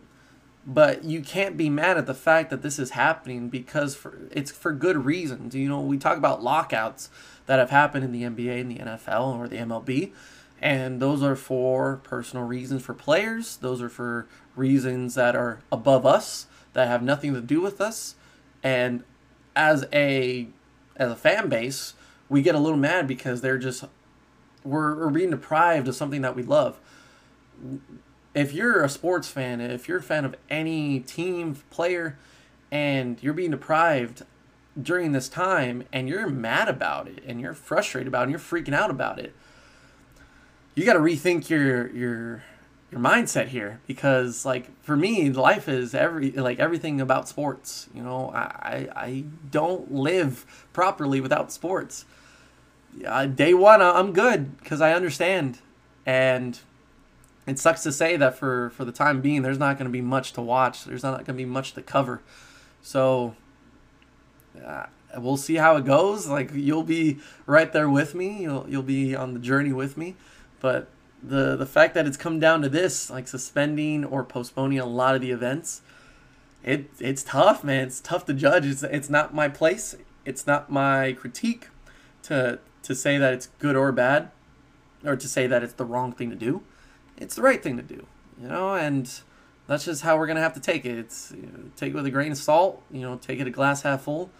but 0.66 1.04
you 1.04 1.20
can't 1.22 1.56
be 1.56 1.68
mad 1.68 1.98
at 1.98 2.06
the 2.06 2.14
fact 2.14 2.50
that 2.50 2.62
this 2.62 2.78
is 2.78 2.90
happening 2.90 3.48
because 3.48 3.94
for 3.94 4.18
it's 4.30 4.50
for 4.50 4.72
good 4.72 5.04
reasons. 5.04 5.54
You 5.54 5.68
know, 5.68 5.80
we 5.80 5.98
talk 5.98 6.16
about 6.16 6.42
lockouts 6.42 7.10
that 7.46 7.58
have 7.58 7.70
happened 7.70 8.04
in 8.04 8.12
the 8.12 8.22
NBA 8.22 8.60
and 8.60 8.70
the 8.70 8.76
NFL 8.76 9.38
or 9.38 9.48
the 9.48 9.56
MLB, 9.56 10.12
and 10.60 11.00
those 11.00 11.22
are 11.22 11.34
for 11.34 11.96
personal 12.04 12.46
reasons 12.46 12.82
for 12.82 12.94
players. 12.94 13.56
Those 13.56 13.82
are 13.82 13.88
for 13.88 14.26
reasons 14.54 15.14
that 15.16 15.34
are 15.34 15.60
above 15.72 16.06
us 16.06 16.46
that 16.74 16.86
have 16.86 17.02
nothing 17.02 17.34
to 17.34 17.40
do 17.40 17.60
with 17.60 17.80
us. 17.80 18.14
And 18.62 19.02
as 19.56 19.86
a 19.92 20.46
as 20.96 21.10
a 21.10 21.16
fan 21.16 21.48
base, 21.48 21.94
we 22.28 22.42
get 22.42 22.54
a 22.54 22.58
little 22.58 22.78
mad 22.78 23.08
because 23.08 23.40
they're 23.40 23.58
just 23.58 23.84
we're, 24.62 24.94
we're 24.94 25.10
being 25.10 25.30
deprived 25.30 25.88
of 25.88 25.96
something 25.96 26.22
that 26.22 26.36
we 26.36 26.44
love 26.44 26.78
if 28.34 28.52
you're 28.52 28.82
a 28.82 28.88
sports 28.88 29.28
fan, 29.28 29.60
if 29.60 29.88
you're 29.88 29.98
a 29.98 30.02
fan 30.02 30.24
of 30.24 30.34
any 30.48 31.00
team 31.00 31.56
player, 31.70 32.18
and 32.70 33.22
you're 33.22 33.34
being 33.34 33.50
deprived 33.50 34.24
during 34.80 35.12
this 35.12 35.28
time, 35.28 35.84
and 35.92 36.08
you're 36.08 36.28
mad 36.28 36.68
about 36.68 37.08
it, 37.08 37.22
and 37.26 37.40
you're 37.40 37.54
frustrated 37.54 38.08
about 38.08 38.20
it, 38.20 38.22
and 38.24 38.30
you're 38.32 38.40
freaking 38.40 38.74
out 38.74 38.90
about 38.90 39.18
it, 39.18 39.34
you 40.74 40.84
got 40.84 40.94
to 40.94 41.00
rethink 41.00 41.50
your 41.50 41.90
your 41.90 42.42
your 42.90 43.00
mindset 43.00 43.48
here 43.48 43.80
because 43.86 44.44
like 44.44 44.70
for 44.82 44.96
me 44.96 45.30
life 45.30 45.68
is 45.68 45.94
every 45.94 46.30
like 46.32 46.58
everything 46.58 47.00
about 47.00 47.26
sports 47.26 47.88
you 47.94 48.02
know? 48.02 48.30
I 48.34 48.88
i 48.94 49.24
don't 49.50 49.92
live 49.92 50.66
properly 50.72 51.20
without 51.20 51.50
sports. 51.50 52.04
Uh, 53.06 53.24
day 53.24 53.54
one, 53.54 53.80
I'm 53.80 54.12
good 54.12 54.58
because 54.58 54.82
I 54.82 54.92
understand, 54.92 55.58
and 56.04 56.58
it 57.46 57.58
sucks 57.58 57.82
to 57.82 57.92
say 57.92 58.16
that 58.16 58.36
for 58.36 58.70
for 58.70 58.84
the 58.84 58.92
time 58.92 59.20
being, 59.20 59.42
there's 59.42 59.58
not 59.58 59.78
going 59.78 59.86
to 59.86 59.92
be 59.92 60.00
much 60.00 60.32
to 60.34 60.40
watch. 60.40 60.84
There's 60.84 61.02
not 61.02 61.16
going 61.16 61.26
to 61.26 61.32
be 61.34 61.44
much 61.44 61.72
to 61.74 61.82
cover, 61.82 62.22
so 62.82 63.34
uh, 64.64 64.86
we'll 65.18 65.36
see 65.36 65.56
how 65.56 65.76
it 65.76 65.84
goes. 65.84 66.28
Like 66.28 66.50
you'll 66.54 66.84
be 66.84 67.18
right 67.46 67.72
there 67.72 67.88
with 67.88 68.14
me. 68.14 68.42
You'll 68.42 68.66
you'll 68.68 68.82
be 68.82 69.16
on 69.16 69.34
the 69.34 69.40
journey 69.40 69.72
with 69.72 69.96
me, 69.96 70.16
but 70.60 70.88
the 71.22 71.56
the 71.56 71.66
fact 71.66 71.94
that 71.94 72.06
it's 72.06 72.16
come 72.16 72.38
down 72.38 72.62
to 72.62 72.68
this, 72.68 73.10
like 73.10 73.26
suspending 73.28 74.04
or 74.04 74.24
postponing 74.24 74.78
a 74.78 74.86
lot 74.86 75.14
of 75.14 75.20
the 75.20 75.30
events, 75.30 75.82
it 76.62 76.90
it's 76.98 77.22
tough, 77.22 77.64
man. 77.64 77.86
It's 77.86 78.00
tough 78.00 78.24
to 78.26 78.34
judge. 78.34 78.66
It's 78.66 78.82
it's 78.82 79.10
not 79.10 79.34
my 79.34 79.48
place. 79.48 79.94
It's 80.24 80.46
not 80.46 80.70
my 80.70 81.12
critique 81.12 81.68
to 82.24 82.60
to 82.82 82.94
say 82.94 83.18
that 83.18 83.32
it's 83.32 83.48
good 83.58 83.76
or 83.76 83.92
bad, 83.92 84.30
or 85.04 85.16
to 85.16 85.28
say 85.28 85.46
that 85.46 85.62
it's 85.62 85.74
the 85.74 85.84
wrong 85.84 86.12
thing 86.12 86.30
to 86.30 86.36
do. 86.36 86.62
It's 87.22 87.36
the 87.36 87.42
right 87.42 87.62
thing 87.62 87.76
to 87.76 87.82
do, 87.82 88.06
you 88.40 88.48
know, 88.48 88.74
and 88.74 89.10
that's 89.66 89.84
just 89.84 90.02
how 90.02 90.18
we're 90.18 90.26
gonna 90.26 90.40
have 90.40 90.54
to 90.54 90.60
take 90.60 90.84
it. 90.84 90.98
It's 90.98 91.32
you 91.34 91.42
know, 91.42 91.70
take 91.76 91.92
it 91.92 91.94
with 91.94 92.06
a 92.06 92.10
grain 92.10 92.32
of 92.32 92.38
salt. 92.38 92.82
You 92.90 93.02
know, 93.02 93.16
take 93.16 93.40
it 93.40 93.46
a 93.46 93.50
glass 93.50 93.82
half 93.82 94.02
full. 94.02 94.30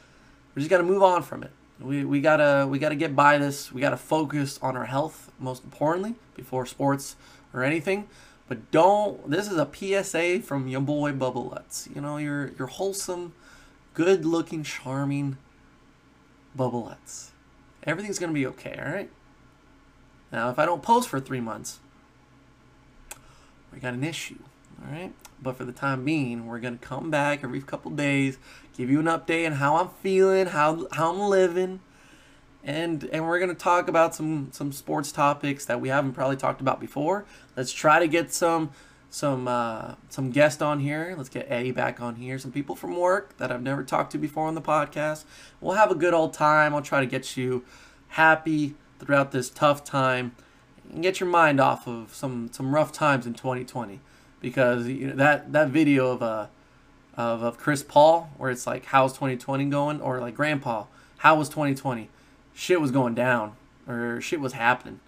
We 0.55 0.61
just 0.61 0.71
gotta 0.71 0.83
move 0.83 1.03
on 1.03 1.23
from 1.23 1.43
it. 1.43 1.53
We, 1.81 2.05
we 2.05 2.21
gotta 2.21 2.67
we 2.69 2.79
gotta 2.79 2.95
get 2.95 3.17
by 3.17 3.39
this. 3.39 3.73
We 3.73 3.81
gotta 3.81 3.97
focus 3.97 4.59
on 4.63 4.77
our 4.77 4.85
health 4.85 5.33
most 5.39 5.65
importantly 5.65 6.17
before 6.35 6.67
sports 6.67 7.17
or 7.55 7.63
anything. 7.63 8.09
But 8.49 8.71
don't. 8.71 9.31
This 9.31 9.51
is 9.51 9.57
a 9.57 9.69
PSA 9.73 10.41
from 10.43 10.69
your 10.69 10.81
boy 10.81 11.13
Bubba 11.13 11.51
Lutz. 11.51 11.89
You 11.95 12.01
know, 12.01 12.19
you're 12.19 12.53
you're 12.59 12.69
wholesome, 12.69 13.33
good-looking, 13.95 14.65
charming 14.65 15.39
Bubba 16.57 16.85
Lutz. 16.85 17.31
Everything's 17.85 18.19
gonna 18.19 18.33
be 18.33 18.47
okay. 18.47 18.79
All 18.79 18.93
right. 18.93 19.11
Now, 20.31 20.51
if 20.51 20.59
I 20.59 20.67
don't 20.67 20.83
post 20.83 21.09
for 21.09 21.21
three 21.21 21.41
months, 21.41 21.81
we 23.73 23.81
got 23.81 23.95
an 23.95 24.05
issue. 24.05 24.39
All 24.85 24.93
right. 24.93 25.13
But 25.41 25.57
for 25.57 25.65
the 25.65 25.73
time 25.73 26.05
being, 26.05 26.47
we're 26.47 26.61
gonna 26.61 26.77
come 26.77 27.11
back 27.11 27.43
every 27.43 27.61
couple 27.61 27.91
days, 27.91 28.39
give 28.77 28.91
you 28.91 29.01
an 29.01 29.07
update 29.07 29.47
on 29.47 29.53
how 29.53 29.77
I'm 29.77 29.89
feeling, 29.89 30.47
how 30.47 30.87
how 30.93 31.13
I'm 31.13 31.21
living, 31.21 31.81
and 32.63 33.05
and 33.05 33.27
we're 33.27 33.41
gonna 33.41 33.55
talk 33.55 33.89
about 33.89 34.15
some 34.15 34.51
some 34.53 34.73
sports 34.73 35.11
topics 35.11 35.65
that 35.65 35.81
we 35.81 35.89
haven't 35.89 36.13
probably 36.13 36.37
talked 36.37 36.61
about 36.61 36.81
before. 36.81 37.25
Let's 37.57 37.73
try 37.73 37.99
to 37.99 38.07
get 38.07 38.33
some 38.33 38.71
some 39.11 39.49
uh, 39.49 39.95
some 40.09 40.31
guests 40.31 40.63
on 40.63 40.81
here. 40.81 41.15
Let's 41.17 41.29
get 41.29 41.47
Eddie 41.51 41.73
back 41.73 42.01
on 42.01 42.17
here. 42.17 42.39
Some 42.39 42.53
people 42.53 42.77
from 42.77 42.97
work 42.97 43.37
that 43.39 43.51
I've 43.51 43.63
never 43.63 43.83
talked 43.83 44.13
to 44.13 44.19
before 44.19 44.47
on 44.47 44.55
the 44.55 44.63
podcast. 44.63 45.25
We'll 45.61 45.77
have 45.77 45.91
a 45.91 45.97
good 45.97 46.15
old 46.15 46.35
time. 46.35 46.75
I'll 46.75 46.83
try 46.83 47.01
to 47.01 47.07
get 47.07 47.37
you 47.37 47.65
happy 48.09 48.75
throughout 49.01 49.33
this 49.33 49.51
tough 49.51 49.85
time 49.85 50.35
get 51.01 51.21
your 51.21 51.29
mind 51.29 51.61
off 51.61 51.87
of 51.87 52.15
some 52.15 52.51
some 52.53 52.75
rough 52.75 52.93
times 52.93 53.27
in 53.27 53.35
2020 53.35 54.01
because 54.41 54.87
you 54.87 55.07
know 55.07 55.15
that 55.15 55.53
that 55.53 55.69
video 55.69 56.11
of 56.11 56.23
uh 56.23 56.47
of, 57.17 57.43
of 57.43 57.59
Chris 57.59 57.83
Paul 57.83 58.31
where 58.37 58.51
it's 58.51 58.67
like 58.67 58.87
how's 58.87 59.13
2020 59.13 59.67
going? 59.67 60.01
or 60.01 60.21
like 60.21 60.35
grandpa 60.35 60.85
how 61.19 61.37
was 61.37 61.49
2020 61.49 62.09
shit 62.55 62.81
was 62.81 62.91
going 62.91 63.15
down 63.15 63.57
or 63.89 64.21
shit 64.21 64.41
was 64.41 64.53
happening. 64.53 65.01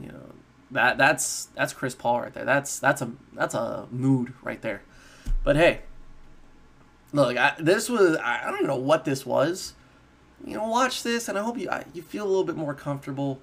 You 0.00 0.08
know 0.08 0.32
that 0.70 0.98
that's 0.98 1.46
that's 1.56 1.72
Chris 1.72 1.94
Paul 1.94 2.20
right 2.20 2.32
there. 2.32 2.44
That's 2.44 2.78
that's 2.78 3.02
a 3.02 3.10
that's 3.32 3.54
a 3.54 3.88
mood 3.90 4.34
right 4.42 4.60
there. 4.62 4.82
But 5.42 5.56
hey 5.56 5.80
look 7.12 7.36
I, 7.36 7.54
this 7.58 7.88
was 7.88 8.16
I, 8.16 8.48
I 8.48 8.50
don't 8.50 8.66
know 8.66 8.76
what 8.76 9.04
this 9.04 9.26
was. 9.26 9.74
You 10.46 10.54
know 10.54 10.68
watch 10.68 11.02
this 11.02 11.28
and 11.28 11.38
I 11.38 11.42
hope 11.42 11.58
you 11.58 11.70
I, 11.70 11.84
you 11.92 12.02
feel 12.02 12.24
a 12.24 12.28
little 12.28 12.44
bit 12.44 12.56
more 12.56 12.74
comfortable 12.74 13.40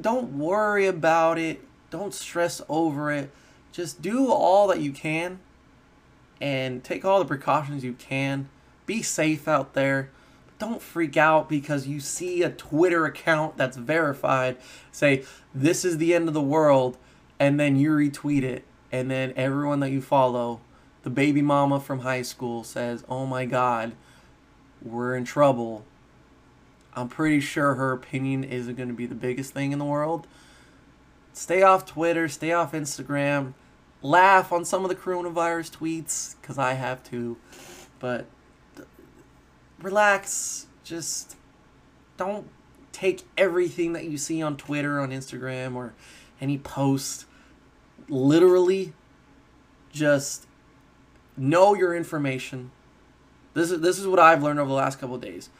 don't 0.00 0.38
worry 0.38 0.86
about 0.86 1.38
it 1.38 1.60
don't 1.90 2.14
stress 2.14 2.62
over 2.68 3.10
it 3.10 3.30
just 3.72 4.02
do 4.02 4.30
all 4.30 4.68
that 4.68 4.80
you 4.80 4.92
can 4.92 5.40
and 6.42 6.82
take 6.82 7.04
all 7.04 7.20
the 7.20 7.24
precautions 7.24 7.84
you 7.84 7.92
can. 7.92 8.48
Be 8.84 9.00
safe 9.00 9.46
out 9.46 9.74
there. 9.74 10.10
Don't 10.58 10.82
freak 10.82 11.16
out 11.16 11.48
because 11.48 11.86
you 11.86 12.00
see 12.00 12.42
a 12.42 12.50
Twitter 12.50 13.06
account 13.06 13.56
that's 13.56 13.76
verified 13.76 14.56
say, 14.90 15.24
This 15.54 15.84
is 15.84 15.98
the 15.98 16.14
end 16.14 16.26
of 16.26 16.34
the 16.34 16.42
world, 16.42 16.98
and 17.38 17.60
then 17.60 17.76
you 17.76 17.90
retweet 17.90 18.42
it, 18.42 18.64
and 18.90 19.08
then 19.08 19.32
everyone 19.36 19.80
that 19.80 19.90
you 19.90 20.02
follow, 20.02 20.60
the 21.04 21.10
baby 21.10 21.42
mama 21.42 21.78
from 21.78 22.00
high 22.00 22.22
school, 22.22 22.64
says, 22.64 23.04
Oh 23.08 23.24
my 23.24 23.44
god, 23.44 23.92
we're 24.82 25.16
in 25.16 25.24
trouble. 25.24 25.84
I'm 26.94 27.08
pretty 27.08 27.40
sure 27.40 27.74
her 27.74 27.92
opinion 27.92 28.44
isn't 28.44 28.76
going 28.76 28.88
to 28.88 28.94
be 28.94 29.06
the 29.06 29.14
biggest 29.14 29.54
thing 29.54 29.72
in 29.72 29.78
the 29.78 29.84
world. 29.84 30.26
Stay 31.32 31.62
off 31.62 31.86
Twitter, 31.86 32.28
stay 32.28 32.52
off 32.52 32.72
Instagram 32.72 33.54
laugh 34.02 34.52
on 34.52 34.64
some 34.64 34.84
of 34.84 34.88
the 34.88 34.96
coronavirus 34.96 35.70
tweets 35.70 36.34
because 36.40 36.58
I 36.58 36.74
have 36.74 37.02
to, 37.04 37.36
but 37.98 38.26
relax. 39.80 40.66
Just 40.84 41.36
don't 42.16 42.48
take 42.90 43.22
everything 43.38 43.92
that 43.92 44.04
you 44.04 44.18
see 44.18 44.42
on 44.42 44.56
Twitter, 44.56 45.00
on 45.00 45.10
Instagram, 45.10 45.76
or 45.76 45.94
any 46.40 46.58
post 46.58 47.26
literally. 48.08 48.92
Just 49.92 50.46
know 51.36 51.74
your 51.74 51.94
information. 51.94 52.72
This 53.54 53.70
is 53.70 53.80
this 53.80 53.98
is 53.98 54.06
what 54.06 54.18
I've 54.18 54.42
learned 54.42 54.58
over 54.58 54.68
the 54.68 54.74
last 54.74 54.98
couple 54.98 55.16
days. 55.18 55.50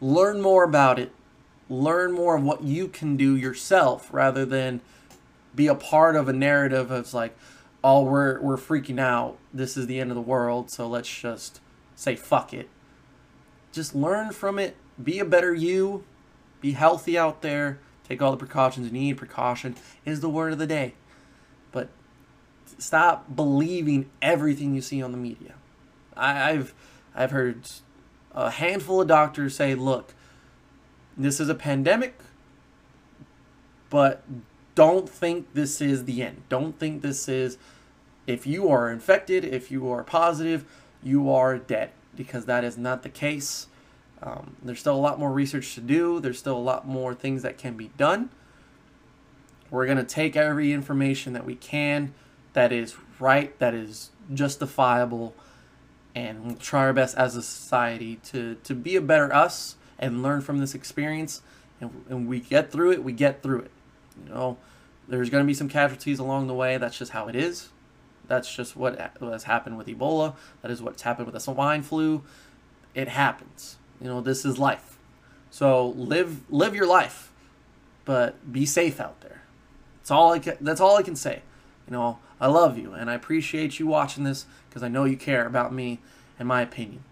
Learn 0.00 0.40
more 0.40 0.64
about 0.64 0.98
it. 0.98 1.12
Learn 1.68 2.12
more 2.12 2.36
of 2.36 2.42
what 2.42 2.62
you 2.62 2.88
can 2.88 3.16
do 3.16 3.36
yourself 3.36 4.08
rather 4.12 4.44
than 4.44 4.80
be 5.54 5.66
a 5.66 5.74
part 5.74 6.16
of 6.16 6.28
a 6.28 6.32
narrative 6.32 6.90
of 6.90 7.12
like, 7.14 7.36
oh, 7.84 8.02
we're 8.02 8.40
we're 8.40 8.56
freaking 8.56 8.98
out. 8.98 9.36
This 9.52 9.76
is 9.76 9.86
the 9.86 10.00
end 10.00 10.10
of 10.10 10.14
the 10.14 10.22
world, 10.22 10.70
so 10.70 10.86
let's 10.86 11.08
just 11.08 11.60
say 11.94 12.16
fuck 12.16 12.52
it. 12.52 12.68
Just 13.72 13.94
learn 13.94 14.32
from 14.32 14.58
it. 14.58 14.76
Be 15.02 15.18
a 15.18 15.24
better 15.24 15.54
you. 15.54 16.04
Be 16.60 16.72
healthy 16.72 17.16
out 17.16 17.42
there. 17.42 17.78
Take 18.06 18.20
all 18.20 18.32
the 18.32 18.36
precautions 18.36 18.86
you 18.86 18.92
need. 18.92 19.16
Precaution 19.16 19.76
is 20.04 20.20
the 20.20 20.28
word 20.28 20.52
of 20.52 20.58
the 20.58 20.66
day. 20.66 20.94
But 21.70 21.88
stop 22.78 23.34
believing 23.34 24.10
everything 24.20 24.74
you 24.74 24.80
see 24.80 25.02
on 25.02 25.12
the 25.12 25.18
media. 25.18 25.54
I, 26.16 26.50
I've 26.50 26.74
I've 27.14 27.30
heard 27.30 27.68
a 28.34 28.50
handful 28.50 29.00
of 29.00 29.08
doctors 29.08 29.56
say, 29.56 29.74
look, 29.74 30.14
this 31.16 31.40
is 31.40 31.48
a 31.48 31.54
pandemic, 31.54 32.18
but 33.88 34.22
don't 34.74 35.08
think 35.08 35.52
this 35.54 35.80
is 35.80 36.04
the 36.04 36.22
end. 36.22 36.42
Don't 36.48 36.78
think 36.78 37.02
this 37.02 37.28
is, 37.28 37.58
if 38.26 38.46
you 38.46 38.68
are 38.68 38.90
infected, 38.90 39.44
if 39.44 39.70
you 39.70 39.90
are 39.90 40.02
positive, 40.04 40.64
you 41.02 41.30
are 41.30 41.58
dead, 41.58 41.90
because 42.16 42.46
that 42.46 42.64
is 42.64 42.78
not 42.78 43.02
the 43.02 43.08
case. 43.08 43.66
Um, 44.22 44.56
there's 44.62 44.80
still 44.80 44.94
a 44.94 44.98
lot 45.00 45.18
more 45.18 45.32
research 45.32 45.74
to 45.74 45.80
do, 45.80 46.20
there's 46.20 46.38
still 46.38 46.56
a 46.56 46.58
lot 46.58 46.86
more 46.86 47.14
things 47.14 47.42
that 47.42 47.58
can 47.58 47.76
be 47.76 47.90
done. 47.96 48.30
We're 49.70 49.86
going 49.86 49.98
to 49.98 50.04
take 50.04 50.36
every 50.36 50.72
information 50.72 51.32
that 51.32 51.44
we 51.44 51.54
can 51.54 52.12
that 52.52 52.72
is 52.72 52.96
right, 53.18 53.56
that 53.58 53.74
is 53.74 54.10
justifiable, 54.32 55.34
and 56.14 56.44
we'll 56.44 56.56
try 56.56 56.82
our 56.82 56.92
best 56.92 57.16
as 57.16 57.36
a 57.36 57.42
society 57.42 58.16
to, 58.24 58.56
to 58.64 58.74
be 58.74 58.96
a 58.96 59.00
better 59.00 59.32
us 59.32 59.76
and 59.98 60.22
learn 60.22 60.40
from 60.40 60.58
this 60.58 60.74
experience. 60.74 61.42
And, 61.80 62.04
and 62.08 62.28
we 62.28 62.40
get 62.40 62.70
through 62.70 62.92
it, 62.92 63.04
we 63.04 63.12
get 63.12 63.42
through 63.42 63.60
it. 63.60 63.70
You 64.24 64.34
know, 64.34 64.56
there's 65.08 65.30
going 65.30 65.42
to 65.42 65.46
be 65.46 65.54
some 65.54 65.68
casualties 65.68 66.18
along 66.18 66.46
the 66.46 66.54
way. 66.54 66.76
That's 66.76 66.98
just 66.98 67.12
how 67.12 67.28
it 67.28 67.36
is. 67.36 67.68
That's 68.26 68.54
just 68.54 68.76
what 68.76 69.12
has 69.20 69.44
happened 69.44 69.76
with 69.76 69.88
Ebola. 69.88 70.34
That 70.62 70.70
is 70.70 70.80
what's 70.80 71.02
happened 71.02 71.26
with 71.26 71.34
the 71.34 71.40
swine 71.40 71.82
flu. 71.82 72.22
It 72.94 73.08
happens. 73.08 73.76
You 74.00 74.06
know, 74.06 74.20
this 74.20 74.44
is 74.44 74.58
life. 74.58 74.98
So 75.50 75.88
live 75.88 76.42
live 76.48 76.74
your 76.74 76.86
life, 76.86 77.32
but 78.04 78.52
be 78.52 78.64
safe 78.66 79.00
out 79.00 79.20
there. 79.20 79.42
That's 79.98 80.12
all 80.12 80.32
I 80.32 80.38
can, 80.38 80.56
that's 80.60 80.80
all 80.80 80.96
I 80.96 81.02
can 81.02 81.16
say. 81.16 81.42
You 81.90 81.96
know, 81.96 82.18
I 82.40 82.46
love 82.46 82.78
you 82.78 82.92
and 82.92 83.10
I 83.10 83.14
appreciate 83.14 83.78
you 83.78 83.86
watching 83.86 84.24
this 84.24 84.46
because 84.68 84.82
I 84.82 84.88
know 84.88 85.04
you 85.04 85.16
care 85.16 85.44
about 85.44 85.74
me 85.74 85.98
and 86.38 86.48
my 86.48 86.62
opinion. 86.62 87.04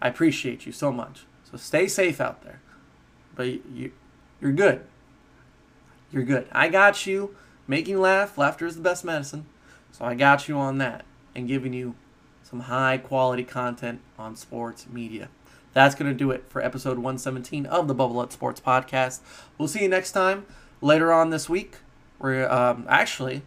I 0.00 0.08
appreciate 0.08 0.66
you 0.66 0.72
so 0.72 0.92
much. 0.92 1.24
So 1.50 1.56
stay 1.56 1.88
safe 1.88 2.20
out 2.20 2.44
there. 2.44 2.60
But 3.34 3.46
you, 3.46 3.92
you're 4.40 4.52
good 4.52 4.84
you're 6.14 6.22
good. 6.22 6.46
I 6.52 6.68
got 6.68 7.06
you. 7.06 7.34
Making 7.66 8.00
laugh. 8.00 8.38
Laughter 8.38 8.66
is 8.66 8.76
the 8.76 8.82
best 8.82 9.04
medicine. 9.04 9.46
So 9.90 10.04
I 10.04 10.14
got 10.14 10.48
you 10.48 10.56
on 10.56 10.78
that 10.78 11.04
and 11.34 11.48
giving 11.48 11.72
you 11.72 11.96
some 12.44 12.60
high 12.60 12.98
quality 12.98 13.42
content 13.42 14.00
on 14.16 14.36
sports 14.36 14.86
media. 14.88 15.28
That's 15.72 15.96
going 15.96 16.10
to 16.10 16.16
do 16.16 16.30
it 16.30 16.44
for 16.48 16.62
episode 16.62 16.98
117 16.98 17.66
of 17.66 17.88
the 17.88 17.94
Bubba 17.94 18.14
Lutz 18.14 18.34
Sports 18.34 18.60
Podcast. 18.60 19.20
We'll 19.58 19.66
see 19.66 19.82
you 19.82 19.88
next 19.88 20.12
time 20.12 20.46
later 20.80 21.12
on 21.12 21.30
this 21.30 21.48
week. 21.48 21.78
We're 22.20 22.48
um, 22.48 22.86
actually 22.88 23.42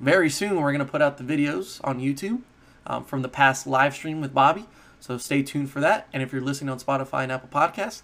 very 0.00 0.30
soon 0.30 0.56
we're 0.56 0.72
going 0.72 0.84
to 0.84 0.90
put 0.90 1.02
out 1.02 1.18
the 1.18 1.24
videos 1.24 1.80
on 1.84 2.00
YouTube 2.00 2.40
um, 2.86 3.04
from 3.04 3.22
the 3.22 3.28
past 3.28 3.66
live 3.66 3.94
stream 3.94 4.20
with 4.20 4.34
Bobby. 4.34 4.66
So 4.98 5.18
stay 5.18 5.42
tuned 5.42 5.70
for 5.70 5.80
that. 5.80 6.08
And 6.12 6.22
if 6.22 6.32
you're 6.32 6.42
listening 6.42 6.70
on 6.70 6.80
Spotify 6.80 7.22
and 7.22 7.32
Apple 7.32 7.48
Podcasts, 7.48 8.02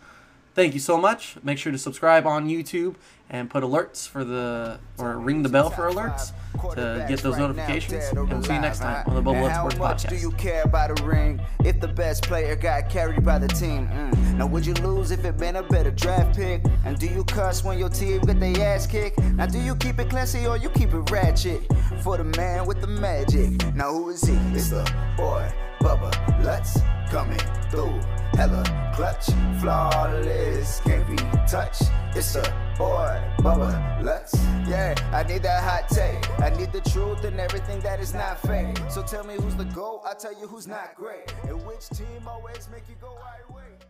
thank 0.57 0.75
you 0.75 0.81
so 0.81 0.99
much. 0.99 1.37
Make 1.45 1.59
sure 1.59 1.71
to 1.71 1.79
subscribe 1.79 2.27
on 2.27 2.49
YouTube 2.49 2.97
and 3.29 3.51
put 3.51 3.63
alerts 3.63 4.09
for 4.09 4.25
the 4.25 4.79
or 4.99 5.19
ring 5.19 5.43
the 5.43 5.49
bell 5.49 5.69
for 5.69 5.91
alerts 5.91 6.33
to 6.75 7.05
get 7.09 7.21
those 7.21 7.37
notifications. 7.37 8.05
And 8.07 8.29
we'll 8.29 8.43
see 8.43 8.55
you 8.55 8.61
next 8.61 8.79
time 8.79 9.07
on 9.07 9.15
the 9.15 9.21
Bubble 9.21 9.49
Sports 9.51 9.75
How 9.75 9.81
much 9.81 10.05
Podcast. 10.05 10.09
do 10.09 10.17
you 10.17 10.31
care 10.33 10.63
about 10.63 10.99
a 10.99 11.05
ring 11.05 11.41
if 11.65 11.79
the 11.81 11.89
best 11.89 12.25
player 12.25 12.57
got 12.57 12.89
carried 12.89 13.25
by 13.25 13.39
the 13.39 13.49
team? 13.49 13.87
Mm. 13.89 14.39
Now 14.39 14.47
would 14.47 14.65
you 14.65 14.75
lose 14.75 15.11
if 15.11 15.25
it 15.25 15.37
been 15.37 15.57
a 15.57 15.63
better 15.63 15.91
draft 15.91 16.37
pick? 16.37 16.63
And 16.85 16.99
do 16.99 17.07
you 17.07 17.23
cuss 17.25 17.63
when 17.63 17.79
your 17.79 17.91
team 17.91 18.23
get 18.23 18.41
their 18.41 18.75
ass 18.75 18.87
kicked? 18.87 19.19
Now 19.19 19.47
do 19.47 19.61
you 19.61 19.77
keep 19.77 19.99
it 19.99 20.09
classy 20.09 20.47
or 20.47 20.57
you 20.57 20.71
keep 20.71 20.95
it 20.95 21.11
ratchet? 21.11 21.63
For 22.03 22.17
the 22.17 22.25
man 22.25 22.67
with 22.67 22.81
the 22.81 22.87
magic. 22.87 23.75
Now 23.75 23.93
who 23.93 24.09
is 24.09 24.23
he? 24.23 24.35
It's 24.55 24.71
the 24.71 24.85
boy 25.17 25.53
Bubba 25.81 26.11
Lutz 26.43 26.79
coming 27.11 27.39
through. 27.71 28.01
Hella 28.37 28.93
clutch, 28.95 29.27
flawless, 29.61 30.81
can't 30.81 31.07
be 31.09 31.17
touched. 31.49 31.85
It's 32.15 32.35
a 32.37 32.43
boy 32.77 33.19
Bubba 33.39 34.03
Lutz. 34.03 34.35
Yeah, 34.69 34.95
I 35.11 35.23
need 35.23 35.43
that 35.45 35.63
hot 35.63 35.89
take. 35.89 36.29
I 36.41 36.51
need 36.51 36.71
the 36.71 36.83
truth 36.83 37.25
and 37.25 37.41
everything 37.41 37.81
that 37.81 37.99
is 37.99 38.13
not 38.13 38.39
fake. 38.41 38.77
So 38.91 39.03
tell 39.03 39.25
me 39.25 39.37
who's 39.37 39.57
the 39.57 39.65
GOAT, 39.65 40.03
I'll 40.05 40.15
tell 40.15 40.39
you 40.39 40.47
who's 40.47 40.67
not 40.67 40.95
great. 40.97 41.33
And 41.45 41.65
which 41.67 41.89
team 41.89 42.29
always 42.29 42.69
make 42.71 42.87
you 42.91 42.97
go 43.01 43.17
right 43.17 43.55
way. 43.55 43.86